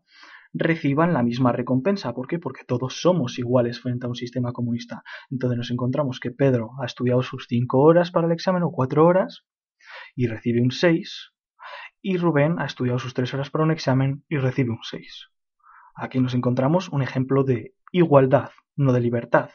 reciban 0.52 1.12
la 1.12 1.22
misma 1.22 1.52
recompensa. 1.52 2.12
¿Por 2.12 2.26
qué? 2.26 2.38
Porque 2.38 2.64
todos 2.64 3.00
somos 3.00 3.38
iguales 3.38 3.80
frente 3.80 4.06
a 4.06 4.08
un 4.08 4.14
sistema 4.14 4.52
comunista. 4.52 5.02
Entonces 5.30 5.56
nos 5.56 5.70
encontramos 5.70 6.20
que 6.20 6.30
Pedro 6.30 6.72
ha 6.80 6.86
estudiado 6.86 7.22
sus 7.22 7.46
5 7.48 7.80
horas 7.80 8.10
para 8.10 8.26
el 8.26 8.32
examen 8.32 8.62
o 8.62 8.70
4 8.70 9.04
horas 9.04 9.44
y 10.14 10.26
recibe 10.26 10.60
un 10.60 10.70
6 10.70 11.32
y 12.02 12.16
Rubén 12.16 12.58
ha 12.58 12.66
estudiado 12.66 12.98
sus 12.98 13.14
3 13.14 13.32
horas 13.34 13.50
para 13.50 13.64
un 13.64 13.70
examen 13.70 14.24
y 14.28 14.36
recibe 14.36 14.70
un 14.70 14.82
6. 14.82 15.28
Aquí 15.94 16.20
nos 16.20 16.34
encontramos 16.34 16.88
un 16.88 17.02
ejemplo 17.02 17.44
de 17.44 17.74
igualdad, 17.92 18.50
no 18.76 18.92
de 18.92 19.00
libertad. 19.00 19.50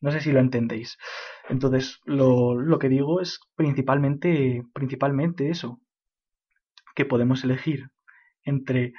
No 0.00 0.10
sé 0.10 0.20
si 0.20 0.32
lo 0.32 0.40
entendéis. 0.40 0.98
Entonces, 1.48 2.00
lo, 2.04 2.54
lo 2.54 2.78
que 2.78 2.88
digo 2.88 3.20
es 3.20 3.40
principalmente, 3.56 4.62
principalmente 4.72 5.50
eso, 5.50 5.80
que 6.94 7.04
podemos 7.04 7.42
elegir 7.42 7.90
entre 8.44 8.94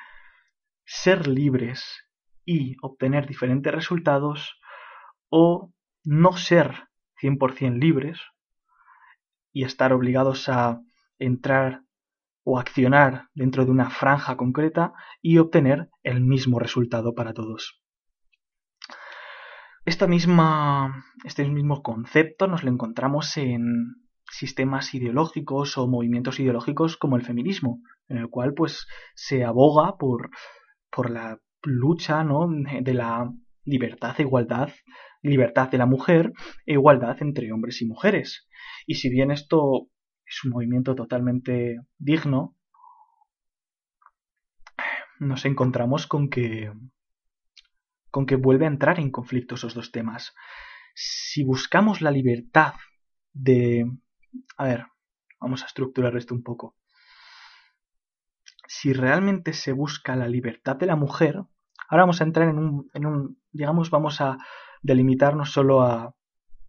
ser 0.85 1.27
libres 1.27 2.05
y 2.45 2.75
obtener 2.81 3.27
diferentes 3.27 3.73
resultados 3.73 4.59
o 5.29 5.71
no 6.03 6.33
ser 6.33 6.87
100% 7.21 7.79
libres 7.79 8.19
y 9.51 9.63
estar 9.63 9.93
obligados 9.93 10.49
a 10.49 10.81
entrar 11.17 11.81
o 12.43 12.59
accionar 12.59 13.29
dentro 13.33 13.65
de 13.65 13.71
una 13.71 13.89
franja 13.89 14.37
concreta 14.37 14.93
y 15.21 15.39
obtener 15.39 15.89
el 16.03 16.21
mismo 16.21 16.59
resultado 16.59 17.15
para 17.15 17.33
todos. 17.33 17.81
Esta 19.85 20.07
misma, 20.07 21.05
este 21.23 21.47
mismo 21.47 21.81
concepto 21.81 22.47
nos 22.47 22.63
lo 22.63 22.71
encontramos 22.71 23.37
en 23.37 23.95
sistemas 24.32 24.94
ideológicos 24.94 25.77
o 25.77 25.88
movimientos 25.88 26.39
ideológicos 26.39 26.98
como 26.98 27.15
el 27.15 27.24
feminismo, 27.24 27.82
en 28.08 28.17
el 28.17 28.29
cual 28.29 28.53
pues 28.53 28.88
se 29.15 29.44
aboga 29.44 29.98
por, 29.98 30.29
por 30.89 31.10
la 31.10 31.39
lucha 31.63 32.24
¿no? 32.24 32.48
de 32.50 32.94
la 32.94 33.32
libertad 33.63 34.17
igualdad, 34.20 34.70
libertad 35.22 35.70
de 35.70 35.77
la 35.77 35.86
mujer 35.86 36.34
e 36.65 36.74
igualdad 36.74 37.17
entre 37.22 37.51
hombres 37.51 37.82
y 37.82 37.88
mujeres. 37.88 38.48
Y 38.86 38.96
si 38.96 39.10
bien 39.10 39.32
esto 39.32 39.89
es 40.25 40.44
un 40.44 40.51
movimiento 40.51 40.96
totalmente 40.96 41.79
digno, 41.98 42.55
nos 45.20 45.46
encontramos 45.46 46.08
con 46.08 46.29
que 46.29 46.72
con 48.15 48.25
que 48.25 48.38
vuelve 48.38 48.63
a 48.63 48.70
entrar 48.70 48.98
en 49.01 49.12
conflicto 49.12 49.55
esos 49.55 49.74
dos 49.74 49.91
temas. 49.91 50.34
Si 50.94 51.44
buscamos 51.44 52.00
la 52.00 52.12
libertad 52.12 52.75
de... 53.34 53.91
A 54.58 54.65
ver, 54.65 54.86
vamos 55.39 55.63
a 55.63 55.68
estructurar 55.68 56.15
esto 56.18 56.34
un 56.34 56.44
poco. 56.44 56.75
Si 58.68 58.94
realmente 58.94 59.54
se 59.54 59.72
busca 59.72 60.15
la 60.15 60.27
libertad 60.27 60.75
de 60.75 60.88
la 60.88 60.96
mujer, 60.96 61.36
ahora 61.89 62.04
vamos 62.04 62.22
a 62.22 62.24
entrar 62.24 62.50
en 62.50 62.58
un, 62.58 62.89
en 62.94 63.06
un 63.06 63.39
digamos, 63.51 63.89
vamos 63.89 64.22
a 64.22 64.38
delimitarnos 64.82 65.51
solo 65.51 65.82
a, 65.82 66.15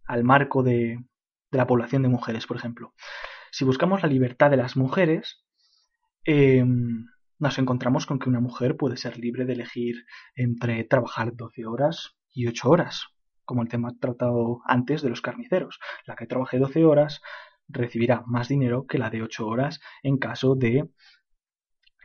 al 0.05 0.23
marco 0.23 0.63
de, 0.63 1.03
la 1.51 1.67
población 1.67 2.01
de 2.01 2.09
mujeres, 2.09 2.47
por 2.47 2.57
ejemplo. 2.57 2.93
Si 3.51 3.65
buscamos 3.65 4.01
la 4.01 4.09
libertad 4.09 4.49
de 4.49 4.57
las 4.57 4.75
mujeres, 4.75 5.45
eh, 6.25 6.63
nos 7.39 7.59
encontramos 7.59 8.05
con 8.05 8.19
que 8.19 8.29
una 8.29 8.39
mujer 8.39 8.75
puede 8.75 8.97
ser 8.97 9.17
libre 9.17 9.45
de 9.45 9.53
elegir 9.53 10.05
entre 10.35 10.83
trabajar 10.83 11.35
12 11.35 11.65
horas 11.65 12.17
y 12.31 12.47
8 12.47 12.69
horas, 12.69 13.07
como 13.45 13.61
el 13.61 13.69
tema 13.69 13.93
tratado 13.99 14.61
antes 14.65 15.01
de 15.01 15.09
los 15.09 15.21
carniceros. 15.21 15.79
La 16.05 16.15
que 16.15 16.27
trabaje 16.27 16.59
12 16.59 16.85
horas 16.85 17.21
recibirá 17.67 18.23
más 18.25 18.47
dinero 18.47 18.85
que 18.87 18.97
la 18.97 19.09
de 19.09 19.23
8 19.23 19.45
horas 19.45 19.79
en 20.03 20.17
caso 20.17 20.55
de 20.55 20.89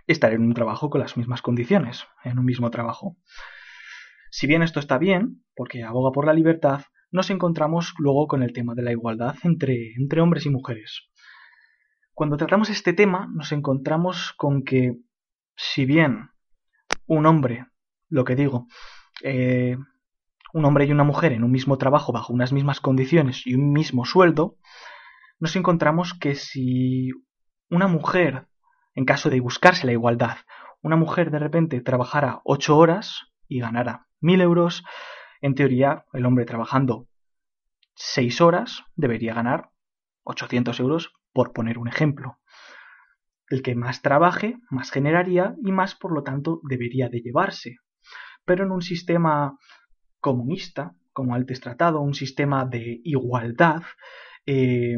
estar 0.06 0.32
en 0.32 0.42
un 0.42 0.54
trabajo 0.54 0.90
con 0.90 1.00
las 1.00 1.16
mismas 1.16 1.42
condiciones, 1.42 2.06
en 2.24 2.38
un 2.38 2.44
mismo 2.44 2.70
trabajo. 2.70 3.16
Si 4.30 4.46
bien 4.46 4.62
esto 4.62 4.80
está 4.80 4.98
bien, 4.98 5.44
porque 5.54 5.84
aboga 5.84 6.12
por 6.12 6.26
la 6.26 6.32
libertad, 6.32 6.82
nos 7.10 7.30
encontramos 7.30 7.94
luego 7.98 8.26
con 8.26 8.42
el 8.42 8.52
tema 8.52 8.74
de 8.74 8.82
la 8.82 8.92
igualdad 8.92 9.36
entre, 9.44 9.92
entre 9.96 10.20
hombres 10.20 10.46
y 10.46 10.50
mujeres. 10.50 11.10
Cuando 12.14 12.36
tratamos 12.36 12.70
este 12.70 12.92
tema 12.92 13.28
nos 13.32 13.52
encontramos 13.52 14.32
con 14.36 14.64
que 14.64 14.96
si 15.56 15.84
bien 15.84 16.30
un 17.06 17.26
hombre, 17.26 17.66
lo 18.08 18.24
que 18.24 18.36
digo, 18.36 18.66
eh, 19.22 19.76
un 20.52 20.64
hombre 20.64 20.84
y 20.84 20.92
una 20.92 21.04
mujer 21.04 21.32
en 21.32 21.44
un 21.44 21.50
mismo 21.50 21.78
trabajo 21.78 22.12
bajo 22.12 22.32
unas 22.32 22.52
mismas 22.52 22.80
condiciones 22.80 23.46
y 23.46 23.54
un 23.54 23.72
mismo 23.72 24.04
sueldo, 24.04 24.56
nos 25.42 25.56
encontramos 25.56 26.14
que 26.14 26.36
si 26.36 27.10
una 27.68 27.88
mujer, 27.88 28.46
en 28.94 29.04
caso 29.04 29.28
de 29.28 29.40
buscarse 29.40 29.86
la 29.86 29.92
igualdad, 29.92 30.36
una 30.82 30.94
mujer 30.94 31.32
de 31.32 31.40
repente 31.40 31.80
trabajara 31.80 32.40
ocho 32.44 32.76
horas 32.76 33.26
y 33.48 33.58
ganara 33.58 34.06
mil 34.20 34.40
euros, 34.40 34.84
en 35.40 35.56
teoría 35.56 36.04
el 36.12 36.26
hombre 36.26 36.44
trabajando 36.44 37.08
seis 37.96 38.40
horas 38.40 38.84
debería 38.94 39.34
ganar 39.34 39.70
800 40.22 40.78
euros, 40.78 41.12
por 41.32 41.52
poner 41.52 41.76
un 41.76 41.88
ejemplo. 41.88 42.38
El 43.48 43.62
que 43.62 43.74
más 43.74 44.00
trabaje, 44.00 44.58
más 44.70 44.92
generaría 44.92 45.56
y 45.60 45.72
más, 45.72 45.96
por 45.96 46.14
lo 46.14 46.22
tanto, 46.22 46.60
debería 46.62 47.08
de 47.08 47.20
llevarse. 47.20 47.78
Pero 48.44 48.62
en 48.62 48.70
un 48.70 48.80
sistema 48.80 49.58
comunista, 50.20 50.94
como 51.12 51.34
antes 51.34 51.60
tratado, 51.60 52.00
un 52.00 52.14
sistema 52.14 52.64
de 52.64 53.00
igualdad, 53.02 53.82
eh, 54.46 54.96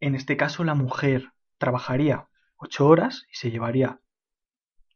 en 0.00 0.14
este 0.14 0.36
caso 0.36 0.64
la 0.64 0.74
mujer 0.74 1.32
trabajaría 1.58 2.28
8 2.56 2.86
horas 2.86 3.24
y 3.30 3.36
se 3.36 3.50
llevaría 3.50 4.00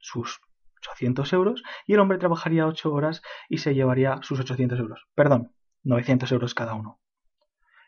sus 0.01 0.41
800 0.81 1.33
euros 1.33 1.63
y 1.87 1.95
el 1.95 2.01
hombre 2.01 2.19
trabajaría 2.19 2.67
8 2.67 2.93
horas 2.93 3.23
y 3.49 3.59
se 3.59 3.75
llevaría 3.75 4.19
sus 4.23 4.41
800 4.41 4.79
euros. 4.79 5.07
Perdón, 5.15 5.53
900 5.85 6.31
euros 6.33 6.55
cada 6.55 6.75
uno. 6.75 7.01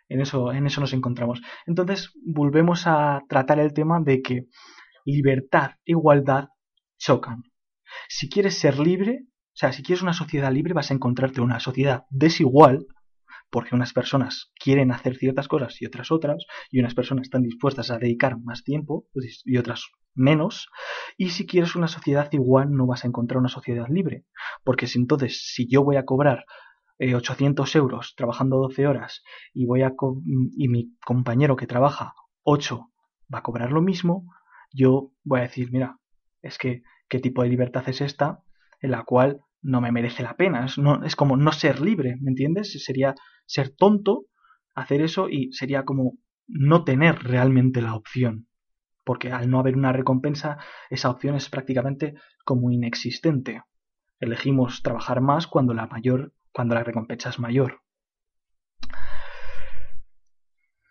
En 0.08 0.20
eso, 0.20 0.52
en 0.52 0.66
eso 0.66 0.80
nos 0.80 0.92
encontramos. 0.92 1.42
Entonces, 1.66 2.12
volvemos 2.24 2.86
a 2.86 3.22
tratar 3.28 3.58
el 3.58 3.74
tema 3.74 4.00
de 4.00 4.22
que 4.22 4.46
libertad 5.04 5.72
e 5.84 5.92
igualdad 5.92 6.48
chocan. 6.98 7.42
Si 8.08 8.28
quieres 8.28 8.58
ser 8.58 8.78
libre, 8.78 9.24
o 9.24 9.56
sea, 9.56 9.72
si 9.72 9.82
quieres 9.82 10.02
una 10.02 10.12
sociedad 10.12 10.52
libre, 10.52 10.72
vas 10.72 10.90
a 10.90 10.94
encontrarte 10.94 11.40
una 11.40 11.60
sociedad 11.60 12.04
desigual, 12.10 12.86
porque 13.50 13.74
unas 13.74 13.92
personas 13.92 14.52
quieren 14.58 14.92
hacer 14.92 15.16
ciertas 15.16 15.48
cosas 15.48 15.80
y 15.80 15.86
otras 15.86 16.10
otras, 16.10 16.44
y 16.70 16.80
unas 16.80 16.94
personas 16.94 17.24
están 17.24 17.42
dispuestas 17.42 17.90
a 17.90 17.98
dedicar 17.98 18.38
más 18.40 18.64
tiempo 18.64 19.06
y 19.44 19.56
otras 19.56 19.86
menos, 20.14 20.68
y 21.16 21.30
si 21.30 21.46
quieres 21.46 21.74
una 21.76 21.88
sociedad 21.88 22.28
igual 22.32 22.72
no 22.72 22.86
vas 22.86 23.04
a 23.04 23.08
encontrar 23.08 23.38
una 23.38 23.48
sociedad 23.48 23.86
libre, 23.88 24.24
porque 24.64 24.86
si 24.86 24.98
entonces 24.98 25.42
si 25.54 25.68
yo 25.68 25.84
voy 25.84 25.96
a 25.96 26.04
cobrar 26.04 26.44
800 26.98 27.74
eh, 27.74 27.78
euros 27.78 28.14
trabajando 28.16 28.58
12 28.58 28.86
horas 28.86 29.22
y, 29.54 29.66
voy 29.66 29.82
a 29.82 29.92
y 30.56 30.68
mi 30.68 30.96
compañero 31.04 31.54
que 31.54 31.68
trabaja 31.68 32.14
8 32.42 32.90
va 33.32 33.38
a 33.38 33.42
cobrar 33.42 33.70
lo 33.70 33.80
mismo, 33.80 34.24
yo 34.72 35.12
voy 35.22 35.40
a 35.40 35.44
decir, 35.44 35.70
mira, 35.70 35.98
es 36.42 36.58
que 36.58 36.82
qué 37.08 37.20
tipo 37.20 37.42
de 37.42 37.48
libertad 37.48 37.88
es 37.88 38.00
esta 38.00 38.42
en 38.80 38.90
la 38.90 39.04
cual 39.04 39.40
no 39.62 39.80
me 39.80 39.92
merece 39.92 40.22
la 40.22 40.36
pena. 40.36 40.64
Es, 40.64 40.78
no, 40.78 41.04
es 41.04 41.16
como 41.16 41.36
no 41.36 41.52
ser 41.52 41.80
libre, 41.80 42.16
¿me 42.20 42.30
entiendes? 42.30 42.72
Sería 42.84 43.14
ser 43.48 43.70
tonto 43.70 44.26
hacer 44.74 45.00
eso 45.00 45.28
y 45.28 45.52
sería 45.52 45.84
como 45.84 46.18
no 46.46 46.84
tener 46.84 47.24
realmente 47.24 47.82
la 47.82 47.94
opción. 47.94 48.46
Porque 49.04 49.32
al 49.32 49.50
no 49.50 49.58
haber 49.58 49.76
una 49.76 49.92
recompensa, 49.92 50.58
esa 50.90 51.10
opción 51.10 51.34
es 51.34 51.48
prácticamente 51.48 52.14
como 52.44 52.70
inexistente. 52.70 53.62
Elegimos 54.20 54.82
trabajar 54.82 55.20
más 55.20 55.46
cuando 55.46 55.74
la 55.74 55.86
mayor 55.86 56.32
cuando 56.52 56.74
la 56.74 56.82
recompensa 56.82 57.28
es 57.28 57.38
mayor. 57.38 57.82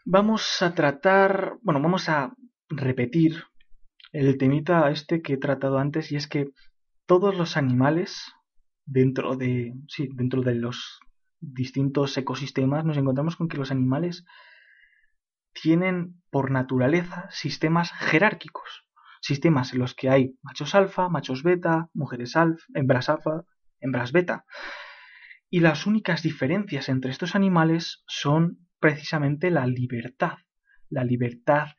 Vamos 0.05 0.61
a 0.61 0.73
tratar, 0.73 1.57
bueno, 1.61 1.81
vamos 1.81 2.07
a 2.07 2.33
repetir 2.69 3.43
el 4.13 4.37
temita 4.37 4.89
este 4.89 5.21
que 5.21 5.33
he 5.33 5.37
tratado 5.37 5.77
antes 5.77 6.11
y 6.11 6.15
es 6.15 6.27
que 6.27 6.51
todos 7.05 7.37
los 7.37 7.57
animales 7.57 8.31
dentro 8.85 9.35
de, 9.35 9.73
sí, 9.89 10.07
dentro 10.13 10.41
de 10.41 10.55
los 10.55 10.99
distintos 11.39 12.17
ecosistemas 12.17 12.85
nos 12.85 12.97
encontramos 12.97 13.35
con 13.35 13.47
que 13.47 13.57
los 13.57 13.71
animales 13.71 14.25
tienen 15.53 16.21
por 16.29 16.51
naturaleza 16.51 17.27
sistemas 17.31 17.91
jerárquicos, 17.91 18.85
sistemas 19.21 19.73
en 19.73 19.79
los 19.79 19.95
que 19.95 20.09
hay 20.09 20.37
machos 20.41 20.75
alfa, 20.75 21.09
machos 21.09 21.43
beta, 21.43 21.89
mujeres 21.93 22.35
alfa, 22.35 22.63
hembras 22.73 23.09
alfa, 23.09 23.43
hembras 23.79 24.11
beta. 24.11 24.45
Y 25.49 25.61
las 25.61 25.85
únicas 25.85 26.23
diferencias 26.23 26.89
entre 26.89 27.11
estos 27.11 27.35
animales 27.35 28.03
son 28.07 28.67
precisamente 28.79 29.49
la 29.49 29.65
libertad, 29.65 30.37
la 30.89 31.03
libertad 31.03 31.69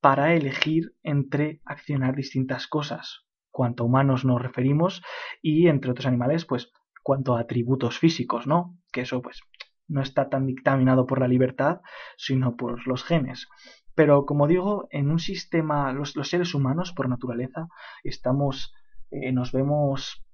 para 0.00 0.34
elegir 0.34 0.94
entre 1.02 1.60
accionar 1.64 2.14
distintas 2.14 2.66
cosas, 2.66 3.24
cuanto 3.50 3.84
humanos 3.84 4.24
nos 4.24 4.42
referimos, 4.42 5.02
y 5.40 5.68
entre 5.68 5.90
otros 5.90 6.06
animales, 6.06 6.44
pues 6.44 6.70
cuanto 7.04 7.36
a 7.36 7.40
atributos 7.40 7.98
físicos, 7.98 8.48
¿no? 8.48 8.76
Que 8.90 9.02
eso 9.02 9.22
pues 9.22 9.40
no 9.86 10.00
está 10.02 10.30
tan 10.30 10.46
dictaminado 10.46 11.06
por 11.06 11.20
la 11.20 11.28
libertad, 11.28 11.82
sino 12.16 12.56
por 12.56 12.88
los 12.88 13.04
genes. 13.04 13.46
Pero 13.94 14.24
como 14.26 14.48
digo, 14.48 14.88
en 14.90 15.10
un 15.10 15.20
sistema, 15.20 15.92
los, 15.92 16.14
seres 16.22 16.54
humanos 16.54 16.92
por 16.92 17.08
naturaleza 17.08 17.68
estamos, 18.02 18.74
eh, 19.10 19.32
nos 19.32 19.52
vemos, 19.52 20.24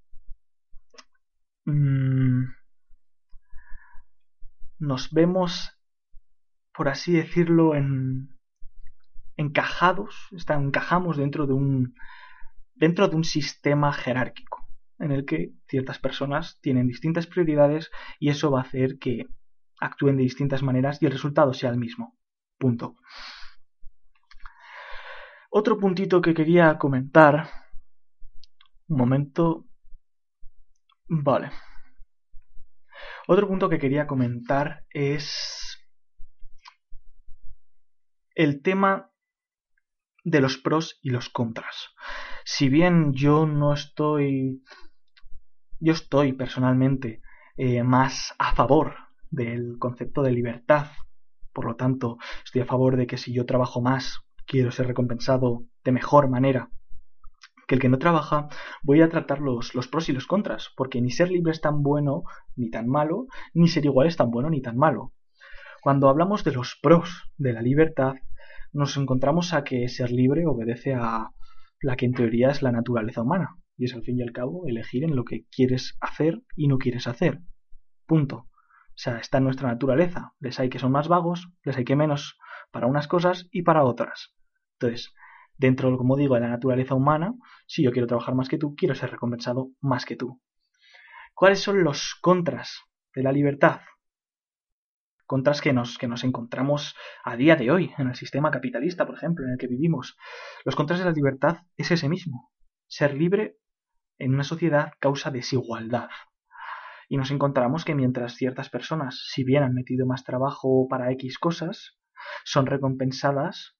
mm, 1.66 2.44
nos 4.78 5.10
vemos, 5.10 5.76
por 6.72 6.88
así 6.88 7.12
decirlo, 7.12 7.74
en, 7.74 8.38
encajados, 9.36 10.28
está, 10.30 10.54
encajamos 10.54 11.16
dentro 11.16 11.46
de 11.48 11.52
un, 11.52 11.94
dentro 12.74 13.08
de 13.08 13.16
un 13.16 13.24
sistema 13.24 13.92
jerárquico 13.92 14.59
en 15.00 15.12
el 15.12 15.24
que 15.24 15.52
ciertas 15.68 15.98
personas 15.98 16.60
tienen 16.60 16.86
distintas 16.86 17.26
prioridades 17.26 17.90
y 18.18 18.28
eso 18.28 18.50
va 18.50 18.60
a 18.60 18.64
hacer 18.64 18.98
que 18.98 19.26
actúen 19.80 20.16
de 20.16 20.22
distintas 20.22 20.62
maneras 20.62 21.02
y 21.02 21.06
el 21.06 21.12
resultado 21.12 21.54
sea 21.54 21.70
el 21.70 21.78
mismo. 21.78 22.16
Punto. 22.58 22.96
Otro 25.50 25.78
puntito 25.78 26.20
que 26.20 26.34
quería 26.34 26.78
comentar. 26.78 27.48
Un 28.88 28.98
momento. 28.98 29.66
Vale. 31.08 31.50
Otro 33.26 33.48
punto 33.48 33.68
que 33.68 33.78
quería 33.78 34.06
comentar 34.06 34.84
es 34.90 35.78
el 38.34 38.62
tema 38.62 39.10
de 40.24 40.40
los 40.40 40.58
pros 40.58 40.98
y 41.02 41.10
los 41.10 41.28
contras. 41.28 41.88
Si 42.44 42.68
bien 42.68 43.12
yo 43.12 43.46
no 43.46 43.72
estoy, 43.72 44.62
yo 45.80 45.92
estoy 45.92 46.32
personalmente 46.34 47.22
eh, 47.56 47.82
más 47.82 48.34
a 48.38 48.54
favor 48.54 48.94
del 49.30 49.78
concepto 49.78 50.22
de 50.22 50.32
libertad, 50.32 50.86
por 51.52 51.64
lo 51.64 51.76
tanto 51.76 52.18
estoy 52.44 52.62
a 52.62 52.66
favor 52.66 52.96
de 52.96 53.06
que 53.06 53.16
si 53.16 53.32
yo 53.32 53.46
trabajo 53.46 53.80
más 53.80 54.20
quiero 54.46 54.70
ser 54.70 54.86
recompensado 54.86 55.64
de 55.84 55.92
mejor 55.92 56.28
manera 56.28 56.70
que 57.66 57.76
el 57.76 57.80
que 57.80 57.88
no 57.88 57.98
trabaja, 57.98 58.48
voy 58.82 59.00
a 59.00 59.08
tratar 59.08 59.38
los, 59.38 59.76
los, 59.76 59.86
pros 59.86 60.08
y 60.08 60.12
los 60.12 60.26
contras, 60.26 60.70
porque 60.76 61.00
ni 61.00 61.12
ser 61.12 61.30
libre 61.30 61.52
es 61.52 61.60
tan 61.60 61.84
bueno 61.84 62.24
ni 62.56 62.68
tan 62.68 62.88
malo, 62.88 63.26
ni 63.54 63.68
ser 63.68 63.84
igual 63.84 64.08
es 64.08 64.16
tan 64.16 64.32
bueno 64.32 64.50
ni 64.50 64.60
tan 64.60 64.76
malo. 64.76 65.12
Cuando 65.80 66.08
hablamos 66.08 66.42
de 66.42 66.50
los 66.50 66.76
pros 66.82 67.30
de 67.38 67.52
la 67.52 67.62
libertad, 67.62 68.14
nos 68.72 68.96
encontramos 68.96 69.54
a 69.54 69.62
que 69.62 69.88
ser 69.88 70.10
libre 70.10 70.46
obedece 70.46 70.94
a 70.94 71.30
la 71.80 71.94
que 71.94 72.06
en 72.06 72.12
teoría 72.12 72.50
es 72.50 72.60
la 72.60 72.72
naturaleza 72.72 73.22
humana, 73.22 73.56
y 73.80 73.86
es 73.86 73.94
al 73.94 74.02
fin 74.02 74.18
y 74.18 74.22
al 74.22 74.32
cabo 74.32 74.66
elegir 74.66 75.04
en 75.04 75.16
lo 75.16 75.24
que 75.24 75.46
quieres 75.50 75.96
hacer 76.02 76.42
y 76.54 76.68
no 76.68 76.76
quieres 76.76 77.06
hacer. 77.06 77.40
Punto. 78.04 78.36
O 78.36 79.02
sea, 79.02 79.16
está 79.16 79.38
en 79.38 79.44
nuestra 79.44 79.68
naturaleza. 79.68 80.34
Les 80.38 80.60
hay 80.60 80.68
que 80.68 80.78
son 80.78 80.92
más 80.92 81.08
vagos, 81.08 81.48
les 81.64 81.78
hay 81.78 81.86
que 81.86 81.96
menos 81.96 82.38
para 82.70 82.86
unas 82.86 83.08
cosas 83.08 83.48
y 83.50 83.62
para 83.62 83.84
otras. 83.84 84.34
Entonces, 84.78 85.14
dentro, 85.56 85.96
como 85.96 86.18
digo, 86.18 86.34
de 86.34 86.42
la 86.42 86.50
naturaleza 86.50 86.94
humana, 86.94 87.32
si 87.66 87.82
yo 87.82 87.90
quiero 87.90 88.06
trabajar 88.06 88.34
más 88.34 88.50
que 88.50 88.58
tú, 88.58 88.74
quiero 88.76 88.94
ser 88.94 89.12
recompensado 89.12 89.70
más 89.80 90.04
que 90.04 90.16
tú. 90.16 90.42
¿Cuáles 91.32 91.60
son 91.60 91.82
los 91.82 92.18
contras 92.20 92.82
de 93.14 93.22
la 93.22 93.32
libertad? 93.32 93.80
contras 95.24 95.60
que 95.60 95.72
nos, 95.72 95.96
que 95.96 96.08
nos 96.08 96.24
encontramos 96.24 96.96
a 97.22 97.36
día 97.36 97.54
de 97.54 97.70
hoy 97.70 97.92
en 97.98 98.08
el 98.08 98.16
sistema 98.16 98.50
capitalista, 98.50 99.06
por 99.06 99.14
ejemplo, 99.14 99.46
en 99.46 99.52
el 99.52 99.58
que 99.58 99.68
vivimos. 99.68 100.16
Los 100.64 100.74
contras 100.74 100.98
de 100.98 101.04
la 101.04 101.12
libertad 101.12 101.58
es 101.76 101.92
ese 101.92 102.08
mismo. 102.08 102.50
Ser 102.88 103.14
libre 103.14 103.59
en 104.20 104.34
una 104.34 104.44
sociedad 104.44 104.92
causa 105.00 105.30
desigualdad. 105.30 106.10
Y 107.08 107.16
nos 107.16 107.32
encontramos 107.32 107.84
que 107.84 107.96
mientras 107.96 108.34
ciertas 108.34 108.68
personas, 108.68 109.24
si 109.32 109.42
bien 109.42 109.64
han 109.64 109.74
metido 109.74 110.06
más 110.06 110.22
trabajo 110.22 110.86
para 110.88 111.10
X 111.12 111.38
cosas, 111.38 111.98
son 112.44 112.66
recompensadas, 112.66 113.76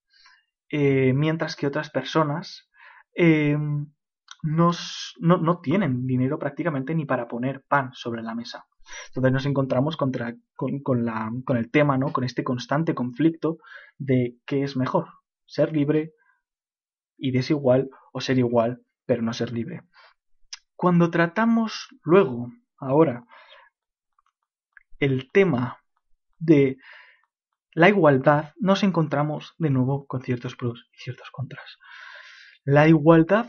eh, 0.69 1.13
mientras 1.13 1.55
que 1.55 1.67
otras 1.67 1.91
personas 1.91 2.69
eh, 3.15 3.57
no, 4.43 4.71
no, 5.21 5.61
tienen 5.61 6.07
dinero 6.07 6.39
prácticamente 6.39 6.95
ni 6.95 7.05
para 7.05 7.29
poner 7.29 7.63
pan 7.69 7.91
sobre 7.93 8.23
la 8.23 8.35
mesa. 8.35 8.65
Entonces 9.09 9.33
nos 9.33 9.47
encontramos 9.47 9.97
contra, 9.97 10.35
con, 10.57 11.05
la, 11.05 11.31
con 11.45 11.57
el 11.57 11.71
tema, 11.71 11.99
¿no? 11.99 12.13
con 12.13 12.25
este 12.25 12.43
constante 12.43 12.95
conflicto 12.95 13.59
de 13.99 14.39
qué 14.47 14.63
es 14.63 14.77
mejor, 14.77 15.07
ser 15.45 15.73
libre 15.73 16.15
y 17.17 17.31
desigual 17.31 17.91
o 18.13 18.21
ser 18.21 18.39
igual 18.39 18.83
pero 19.11 19.23
no 19.23 19.33
ser 19.33 19.53
libre. 19.53 19.83
Cuando 20.81 21.11
tratamos 21.11 21.95
luego, 22.05 22.51
ahora, 22.79 23.27
el 24.99 25.31
tema 25.31 25.77
de 26.39 26.79
la 27.75 27.91
igualdad, 27.91 28.55
nos 28.59 28.83
encontramos 28.83 29.53
de 29.59 29.69
nuevo 29.69 30.07
con 30.07 30.23
ciertos 30.23 30.57
pros 30.57 30.89
y 30.95 31.03
ciertos 31.03 31.31
contras. 31.33 31.77
La 32.65 32.89
igualdad 32.89 33.47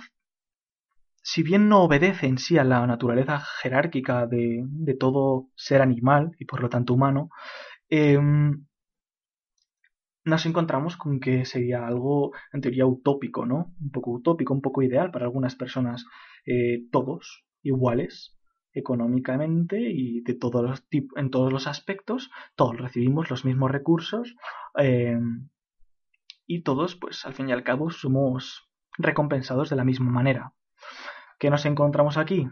si 1.21 1.41
bien 1.41 1.69
no 1.69 1.83
obedece 1.83 2.27
en 2.27 2.37
sí 2.37 2.57
a 2.57 2.65
la 2.65 2.85
naturaleza 2.85 3.39
jerárquica 3.39 4.27
de, 4.27 4.67
todo 4.99 5.47
ser 5.55 5.81
animal 5.81 6.35
y 6.37 6.43
por 6.43 6.59
lo 6.61 6.67
tanto 6.67 6.93
humano, 6.93 7.29
em, 7.87 8.65
nos 10.25 10.45
encontramos 10.45 10.97
con 10.97 11.21
que 11.21 11.45
sería 11.45 11.87
algo 11.87 12.33
en 12.51 12.59
teoría 12.59 12.85
utópico, 12.85 13.45
¿no? 13.45 13.73
Un 13.79 13.91
poco 13.91 14.11
utópico, 14.11 14.53
un 14.53 14.61
poco 14.61 14.81
ideal 14.81 15.11
para 15.11 15.23
algunas 15.23 15.55
personas, 15.55 16.05
eh, 16.45 16.87
todos 16.91 17.45
iguales 17.61 18.37
económicamente 18.73 19.79
y 19.79 20.21
de 20.21 20.33
todos 20.33 20.63
los 20.63 20.83
en 21.15 21.29
todos 21.29 21.51
los 21.51 21.67
aspectos, 21.67 22.31
todos 22.55 22.77
recibimos 22.77 23.29
los 23.29 23.45
mismos 23.45 23.71
recursos 23.71 24.35
em, 24.75 25.49
y 26.47 26.63
todos, 26.63 26.95
pues 26.95 27.25
al 27.25 27.33
fin 27.33 27.49
y 27.49 27.51
al 27.51 27.63
cabo, 27.63 27.89
somos 27.91 28.69
recompensados 28.97 29.69
de 29.69 29.75
la 29.75 29.85
misma 29.85 30.11
manera. 30.11 30.53
¿Qué 31.39 31.49
nos 31.49 31.65
encontramos 31.65 32.17
aquí? 32.17 32.47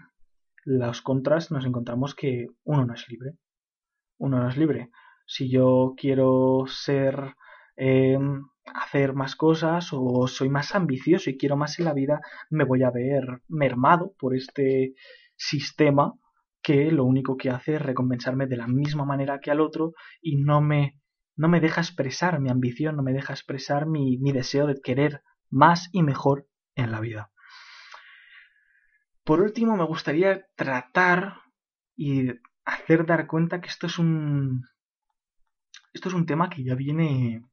Los 0.66 1.02
contras 1.02 1.52
nos 1.52 1.66
encontramos 1.66 2.16
que 2.16 2.48
uno 2.64 2.86
no 2.86 2.94
es 2.94 3.08
libre. 3.10 3.38
Uno 4.18 4.40
no 4.40 4.50
es 4.50 4.58
libre. 4.58 4.90
Si 5.26 5.50
yo 5.50 5.94
quiero 5.98 6.66
ser 6.68 7.36
em, 7.76 8.44
hacer 8.66 9.14
más 9.14 9.36
cosas 9.36 9.90
o 9.92 10.28
soy 10.28 10.50
más 10.50 10.76
ambicioso 10.76 11.30
y 11.30 11.38
quiero 11.38 11.58
más 11.58 11.80
en 11.80 11.86
la 11.86 11.94
vida, 11.94 12.22
me 12.50 12.64
voy 12.64 12.84
a 12.84 12.92
ver 12.92 13.42
mermado 13.48 14.14
por 14.20 14.36
este 14.36 14.94
sistema 15.36 16.14
que 16.62 16.92
lo 16.92 17.06
único 17.06 17.38
que 17.38 17.50
hace 17.50 17.76
es 17.76 17.82
recompensarme 17.82 18.46
de 18.46 18.58
la 18.58 18.68
misma 18.68 19.06
manera 19.06 19.40
que 19.40 19.52
al 19.52 19.62
otro 19.62 19.94
y 20.22 20.38
no 20.38 20.62
me, 20.62 21.00
no 21.36 21.48
me 21.48 21.62
deja 21.62 21.82
expresar 21.82 22.40
mi 22.40 22.50
ambición, 22.50 22.96
no 22.96 23.04
me 23.04 23.14
deja 23.14 23.34
expresar 23.34 23.86
mi, 23.86 24.18
mi 24.18 24.32
deseo 24.32 24.68
de 24.68 24.82
querer 24.82 25.24
más 25.50 25.90
y 25.92 26.04
mejor 26.04 26.48
en 26.76 26.92
la 26.92 27.00
vida. 27.00 27.32
Por 29.24 29.42
último, 29.42 29.78
me 29.78 29.86
gustaría 29.86 30.48
tratar 30.56 31.36
y 31.96 32.32
hacer 32.66 33.06
dar 33.06 33.28
cuenta 33.28 33.62
que 33.62 33.70
esto 33.70 33.88
es 33.88 34.00
un. 34.00 34.66
Esto 35.94 36.10
es 36.10 36.16
un 36.16 36.26
tema 36.26 36.50
que 36.50 36.64
ya 36.64 36.76
viene. 36.76 37.44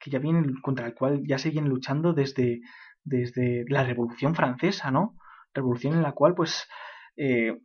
Que 0.00 0.10
ya 0.10 0.18
viene. 0.18 0.42
contra 0.62 0.86
el 0.86 0.94
cual 0.94 1.22
ya 1.26 1.38
se 1.38 1.50
viene 1.50 1.68
luchando 1.68 2.12
desde. 2.12 2.60
desde 3.04 3.64
la 3.68 3.84
Revolución 3.84 4.34
Francesa, 4.34 4.90
¿no? 4.90 5.16
Revolución 5.54 5.94
en 5.94 6.02
la 6.02 6.12
cual, 6.12 6.34
pues. 6.34 6.68
Eh, 7.16 7.58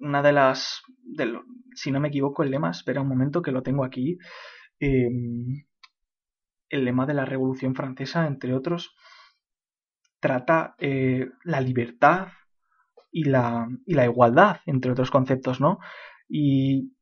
una 0.00 0.22
de 0.22 0.32
las. 0.32 0.82
si 1.74 1.90
no 1.90 2.00
me 2.00 2.08
equivoco, 2.08 2.42
el 2.42 2.50
lema, 2.50 2.70
espera 2.70 3.02
un 3.02 3.08
momento 3.08 3.42
que 3.42 3.52
lo 3.52 3.62
tengo 3.62 3.84
aquí. 3.84 4.18
Em, 4.80 5.64
el 6.70 6.84
lema 6.84 7.06
de 7.06 7.14
la 7.14 7.24
Revolución 7.24 7.74
Francesa, 7.74 8.26
entre 8.26 8.54
otros, 8.54 8.94
trata 10.20 10.74
eh, 10.78 11.28
la 11.44 11.60
libertad, 11.60 12.28
y 13.10 13.24
la, 13.24 13.68
y 13.86 13.94
la 13.94 14.04
igualdad, 14.04 14.60
entre 14.66 14.92
otros 14.92 15.10
conceptos, 15.10 15.60
¿no? 15.60 15.78
Y 16.28 16.92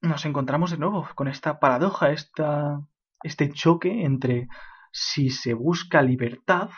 nos 0.00 0.24
encontramos 0.26 0.70
de 0.70 0.78
nuevo 0.78 1.08
con 1.14 1.28
esta 1.28 1.58
paradoja, 1.58 2.10
esta, 2.12 2.80
este 3.22 3.50
choque 3.50 4.04
entre 4.04 4.48
si 4.92 5.30
se 5.30 5.54
busca 5.54 6.02
libertad 6.02 6.70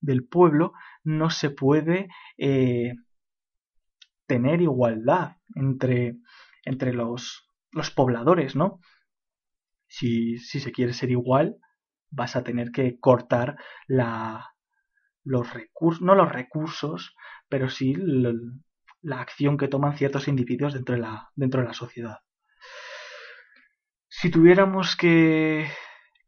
del 0.00 0.26
pueblo, 0.26 0.72
no 1.04 1.30
se 1.30 1.50
puede 1.50 2.08
eh, 2.38 2.94
tener 4.26 4.62
igualdad 4.62 5.36
entre, 5.54 6.16
entre 6.64 6.92
los, 6.92 7.48
los 7.72 7.90
pobladores, 7.90 8.56
¿no? 8.56 8.80
Si, 9.88 10.38
si 10.38 10.60
se 10.60 10.72
quiere 10.72 10.92
ser 10.92 11.10
igual, 11.10 11.56
vas 12.10 12.36
a 12.36 12.44
tener 12.44 12.70
que 12.70 12.98
cortar 12.98 13.56
la, 13.86 14.50
los 15.24 15.52
recursos, 15.52 16.02
no 16.02 16.14
los 16.14 16.30
recursos, 16.30 17.14
pero 17.48 17.68
sí 17.68 17.94
la 19.02 19.20
acción 19.20 19.56
que 19.56 19.68
toman 19.68 19.96
ciertos 19.96 20.28
individuos 20.28 20.74
dentro 20.74 20.94
de 20.94 21.00
la, 21.02 21.30
dentro 21.34 21.60
de 21.60 21.66
la 21.66 21.74
sociedad. 21.74 22.18
Si 24.20 24.30
tuviéramos 24.30 24.96
que, 24.96 25.66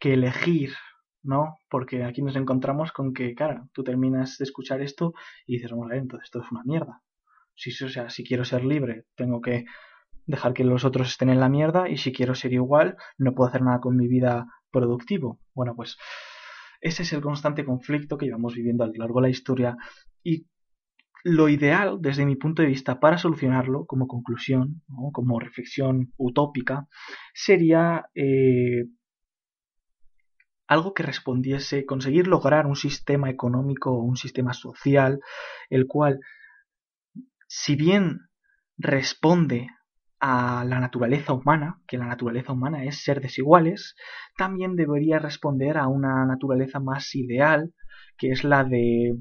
que 0.01 0.15
elegir, 0.15 0.73
¿no? 1.23 1.59
Porque 1.69 2.05
aquí 2.05 2.23
nos 2.23 2.37
encontramos 2.37 2.91
con 2.91 3.13
que, 3.13 3.35
cara, 3.35 3.69
tú 3.75 3.85
terminas 3.85 4.39
de 4.39 4.45
escuchar 4.45 4.81
esto 4.81 5.13
y 5.47 5.57
dices, 5.57 5.73
bueno, 5.73 5.93
entonces 5.93 6.25
esto 6.25 6.41
es 6.41 6.51
una 6.51 6.63
mierda. 6.65 7.03
Si, 7.55 7.71
o 7.85 7.91
sea, 7.91 8.09
si 8.09 8.25
quiero 8.25 8.47
ser 8.47 8.65
libre, 8.65 9.05
tengo 9.15 9.43
que 9.43 9.67
dejar 10.25 10.55
que 10.55 10.65
los 10.65 10.87
otros 10.87 11.09
estén 11.09 11.29
en 11.29 11.39
la 11.39 11.51
mierda 11.51 11.87
y 11.87 11.99
si 11.99 12.13
quiero 12.13 12.35
ser 12.35 12.55
igual, 12.55 12.97
no 13.19 13.35
puedo 13.35 13.51
hacer 13.51 13.61
nada 13.61 13.81
con 13.81 13.95
mi 13.95 14.09
vida 14.09 14.47
productivo. 14.71 15.39
Bueno, 15.53 15.77
pues 15.77 15.99
ese 16.81 17.03
es 17.03 17.13
el 17.13 17.21
constante 17.21 17.63
conflicto 17.63 18.17
que 18.17 18.25
llevamos 18.25 18.55
viviendo 18.55 18.85
a 18.85 18.87
lo 18.87 18.95
largo 18.95 19.21
de 19.21 19.27
la 19.27 19.31
historia 19.31 19.77
y 20.25 20.47
lo 21.25 21.49
ideal, 21.49 21.99
desde 22.01 22.27
mi 22.27 22.37
punto 22.37 22.63
de 22.63 22.69
vista, 22.69 23.01
para 23.01 23.19
solucionarlo, 23.19 23.87
como 23.87 24.07
conclusión, 24.07 24.83
como 25.13 25.39
reflexión 25.39 26.13
utópica, 26.17 26.89
sería 27.35 28.07
eh, 28.15 28.87
algo 30.67 30.95
que 30.95 31.03
respondiese, 31.03 31.87
conseguir 31.87 32.27
lograr 32.27 32.67
un 32.67 32.77
sistema 32.77 33.31
económico 33.31 33.93
o 33.93 34.03
un 34.03 34.17
sistema 34.17 34.53
social, 34.53 35.21
el 35.71 35.87
cual, 35.87 36.21
si 37.47 37.77
bien 37.77 38.21
responde 38.79 39.69
a 40.19 40.65
la 40.65 40.81
naturaleza 40.81 41.33
humana, 41.33 41.81
que 41.87 41.99
la 41.99 42.07
naturaleza 42.07 42.53
humana 42.53 42.85
es 42.85 43.03
ser 43.03 43.21
desiguales, 43.21 43.97
también 44.37 44.77
debería 44.77 45.19
responder 45.19 45.77
a 45.77 45.89
una 45.89 46.25
naturaleza 46.25 46.81
más 46.81 47.15
ideal, 47.15 47.75
que 48.17 48.31
es 48.31 48.45
la 48.45 48.65
de 48.65 49.17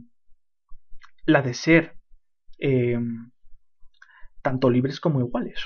la 1.26 1.42
de 1.42 1.54
ser 1.54 1.98
em, 2.58 3.32
tanto 4.42 4.70
libres 4.70 5.00
como 5.00 5.20
iguales. 5.20 5.66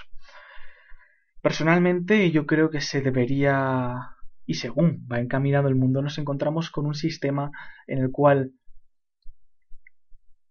Personalmente 1.42 2.32
yo 2.32 2.46
creo 2.46 2.70
que 2.70 2.82
se 2.82 3.02
debería 3.02 4.16
y 4.46 4.56
según 4.56 5.08
va 5.12 5.20
encaminado 5.20 5.68
el 5.68 5.76
mundo 5.76 6.02
nos 6.02 6.18
encontramos 6.18 6.70
con 6.70 6.86
un 6.86 6.96
sistema 6.96 7.52
en 7.88 8.00
el 8.00 8.12
cual 8.12 8.54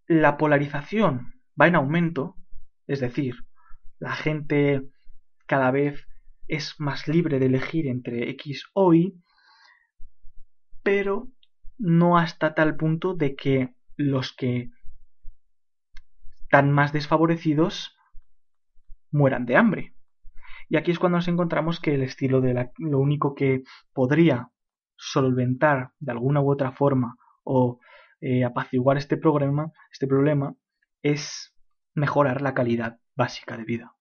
la 0.07 0.37
polarización 0.37 1.35
va 1.61 1.69
en 1.69 1.77
aumento, 1.77 2.37
es 2.87 3.01
decir, 3.01 3.37
la 3.99 4.15
gente 4.15 4.83
cada 5.47 5.71
vez 5.71 6.07
es 6.49 6.75
más 6.79 7.09
libre 7.09 7.39
de 7.39 7.47
elegir 7.47 7.87
entre 7.87 8.31
X 8.31 8.65
o 8.75 8.93
Y, 8.93 9.23
pero 10.83 11.29
no 11.79 12.19
hasta 12.19 12.55
tal 12.55 12.77
punto 12.77 13.15
de 13.15 13.35
que 13.35 13.75
los 13.97 14.33
que 14.33 14.71
están 16.55 16.71
más 16.71 16.93
desfavorecidos 16.93 17.97
mueran 19.11 19.45
de 19.45 19.57
hambre. 19.57 19.97
Y 20.69 20.77
aquí 20.77 20.93
es 20.93 21.01
cuando 21.01 21.19
nos 21.19 21.27
encontramos 21.27 21.81
que 21.81 21.95
el 21.95 22.03
estilo 22.03 22.41
de 22.41 22.55
la, 22.55 22.71
lo 22.79 23.01
único 23.01 23.35
que 23.35 23.65
podría 23.93 24.51
solventar 24.95 25.91
de 25.99 26.13
alguna 26.13 26.41
u 26.43 26.53
otra 26.53 26.71
forma 26.71 27.17
o 27.43 27.81
eh, 28.21 28.45
apaciguar 28.45 28.99
este 28.99 29.17
problema, 29.17 29.73
este 29.91 30.07
problema 30.07 30.55
es 31.03 31.57
mejorar 31.93 32.41
la 32.41 32.55
calidad 32.55 33.01
básica 33.17 33.57
de 33.57 33.65
vida. 33.65 33.97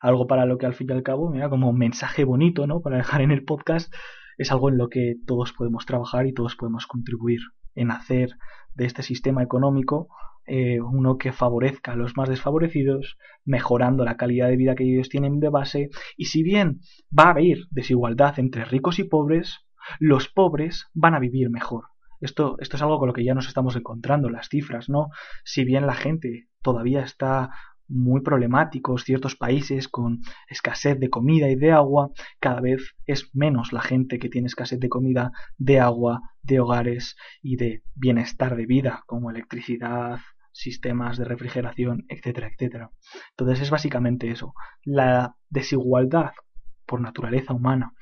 Algo 0.00 0.26
para 0.26 0.44
lo 0.44 0.58
que 0.58 0.66
al 0.66 0.74
fin 0.74 0.88
y 0.90 0.94
al 0.94 1.04
cabo, 1.04 1.30
mira, 1.30 1.48
como 1.50 1.72
mensaje 1.72 2.24
bonito, 2.24 2.66
¿no? 2.66 2.82
Para 2.82 2.96
dejar 2.96 3.20
en 3.20 3.30
el 3.30 3.44
podcast, 3.44 3.94
es 4.38 4.50
algo 4.50 4.70
en 4.70 4.76
lo 4.76 4.88
que 4.88 5.14
todos 5.24 5.52
podemos 5.52 5.86
trabajar 5.86 6.26
y 6.26 6.34
todos 6.34 6.56
podemos 6.56 6.88
contribuir 6.88 7.42
en 7.76 7.92
hacer 7.92 8.30
de 8.74 8.86
este 8.86 9.04
sistema 9.04 9.44
económico 9.44 10.08
eh, 10.46 10.80
uno 10.80 11.18
que 11.18 11.32
favorezca 11.32 11.92
a 11.92 11.96
los 11.96 12.16
más 12.16 12.28
desfavorecidos, 12.28 13.16
mejorando 13.44 14.04
la 14.04 14.16
calidad 14.16 14.48
de 14.48 14.56
vida 14.56 14.74
que 14.74 14.84
ellos 14.84 15.08
tienen 15.08 15.40
de 15.40 15.48
base, 15.48 15.90
y 16.16 16.26
si 16.26 16.42
bien 16.42 16.80
va 17.16 17.24
a 17.24 17.30
haber 17.30 17.58
desigualdad 17.70 18.38
entre 18.38 18.64
ricos 18.64 18.98
y 18.98 19.04
pobres, 19.04 19.60
los 19.98 20.28
pobres 20.28 20.86
van 20.94 21.14
a 21.14 21.20
vivir 21.20 21.50
mejor. 21.50 21.86
Esto, 22.20 22.56
esto 22.60 22.76
es 22.76 22.82
algo 22.82 22.98
con 22.98 23.08
lo 23.08 23.14
que 23.14 23.24
ya 23.24 23.34
nos 23.34 23.48
estamos 23.48 23.74
encontrando, 23.74 24.30
las 24.30 24.48
cifras, 24.48 24.88
¿no? 24.88 25.08
Si 25.44 25.64
bien 25.64 25.86
la 25.86 25.94
gente 25.94 26.48
todavía 26.62 27.02
está 27.02 27.50
muy 27.88 28.22
problemáticos, 28.22 29.04
ciertos 29.04 29.36
países 29.36 29.88
con 29.88 30.20
escasez 30.48 30.98
de 30.98 31.10
comida 31.10 31.50
y 31.50 31.56
de 31.56 31.72
agua, 31.72 32.10
cada 32.40 32.60
vez 32.60 32.94
es 33.06 33.30
menos 33.34 33.72
la 33.72 33.82
gente 33.82 34.18
que 34.18 34.28
tiene 34.28 34.46
escasez 34.46 34.80
de 34.80 34.88
comida, 34.88 35.32
de 35.58 35.80
agua, 35.80 36.20
de 36.42 36.60
hogares 36.60 37.16
y 37.42 37.56
de 37.56 37.82
bienestar 37.94 38.56
de 38.56 38.66
vida, 38.66 39.02
como 39.06 39.30
electricidad, 39.30 40.20
sistemas 40.52 41.18
de 41.18 41.24
refrigeración, 41.24 42.04
etcétera, 42.08 42.48
etcétera. 42.48 42.90
Entonces 43.30 43.62
es 43.62 43.70
básicamente 43.70 44.30
eso. 44.30 44.54
La 44.84 45.36
desigualdad 45.48 46.32
por 46.86 47.00
naturaleza 47.00 47.52
humana 47.52 47.92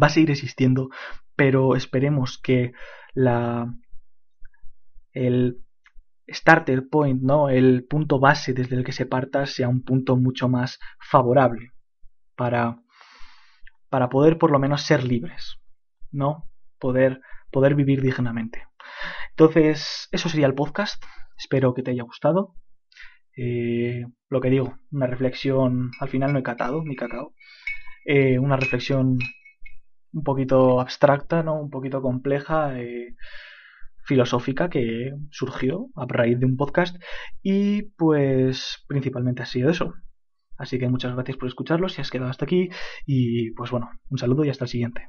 va 0.00 0.06
a 0.06 0.10
seguir 0.10 0.30
existiendo, 0.30 0.88
pero 1.36 1.76
esperemos 1.76 2.38
que 2.38 2.72
la 3.14 3.74
el 5.12 5.62
starter 6.28 6.88
point, 6.88 7.22
¿no? 7.22 7.48
El 7.48 7.84
punto 7.84 8.18
base 8.18 8.54
desde 8.54 8.76
el 8.76 8.84
que 8.84 8.92
se 8.92 9.06
parta 9.06 9.46
sea 9.46 9.68
un 9.68 9.82
punto 9.82 10.16
mucho 10.16 10.48
más 10.48 10.78
favorable 10.98 11.72
para, 12.36 12.78
para 13.88 14.08
poder 14.08 14.38
por 14.38 14.50
lo 14.50 14.58
menos 14.58 14.82
ser 14.82 15.04
libres, 15.04 15.58
¿no? 16.10 16.48
Poder, 16.78 17.20
poder 17.50 17.74
vivir 17.74 18.00
dignamente. 18.00 18.66
Entonces, 19.30 20.08
eso 20.12 20.28
sería 20.28 20.46
el 20.46 20.54
podcast. 20.54 21.02
Espero 21.36 21.74
que 21.74 21.82
te 21.82 21.90
haya 21.92 22.02
gustado. 22.02 22.54
Eh, 23.36 24.04
lo 24.28 24.40
que 24.40 24.50
digo, 24.50 24.78
una 24.90 25.06
reflexión, 25.06 25.90
al 26.00 26.08
final 26.08 26.32
no 26.32 26.38
he 26.38 26.42
catado 26.42 26.82
mi 26.82 26.96
cacao. 26.96 27.34
Eh, 28.04 28.38
una 28.38 28.56
reflexión 28.56 29.18
un 30.12 30.22
poquito 30.24 30.80
abstracta, 30.80 31.42
¿no? 31.42 31.60
Un 31.60 31.70
poquito 31.70 32.02
compleja. 32.02 32.78
Eh, 32.80 33.14
filosófica 34.04 34.68
que 34.68 35.12
surgió 35.30 35.88
a 35.94 36.06
raíz 36.08 36.38
de 36.38 36.46
un 36.46 36.56
podcast 36.56 36.96
y 37.42 37.82
pues 37.96 38.84
principalmente 38.88 39.42
ha 39.42 39.46
sido 39.46 39.70
eso. 39.70 39.94
Así 40.56 40.78
que 40.78 40.88
muchas 40.88 41.14
gracias 41.14 41.36
por 41.36 41.48
escucharlo 41.48 41.88
si 41.88 42.00
has 42.00 42.10
quedado 42.10 42.30
hasta 42.30 42.44
aquí 42.44 42.68
y 43.06 43.52
pues 43.52 43.70
bueno, 43.70 43.90
un 44.08 44.18
saludo 44.18 44.44
y 44.44 44.50
hasta 44.50 44.64
el 44.64 44.70
siguiente. 44.70 45.08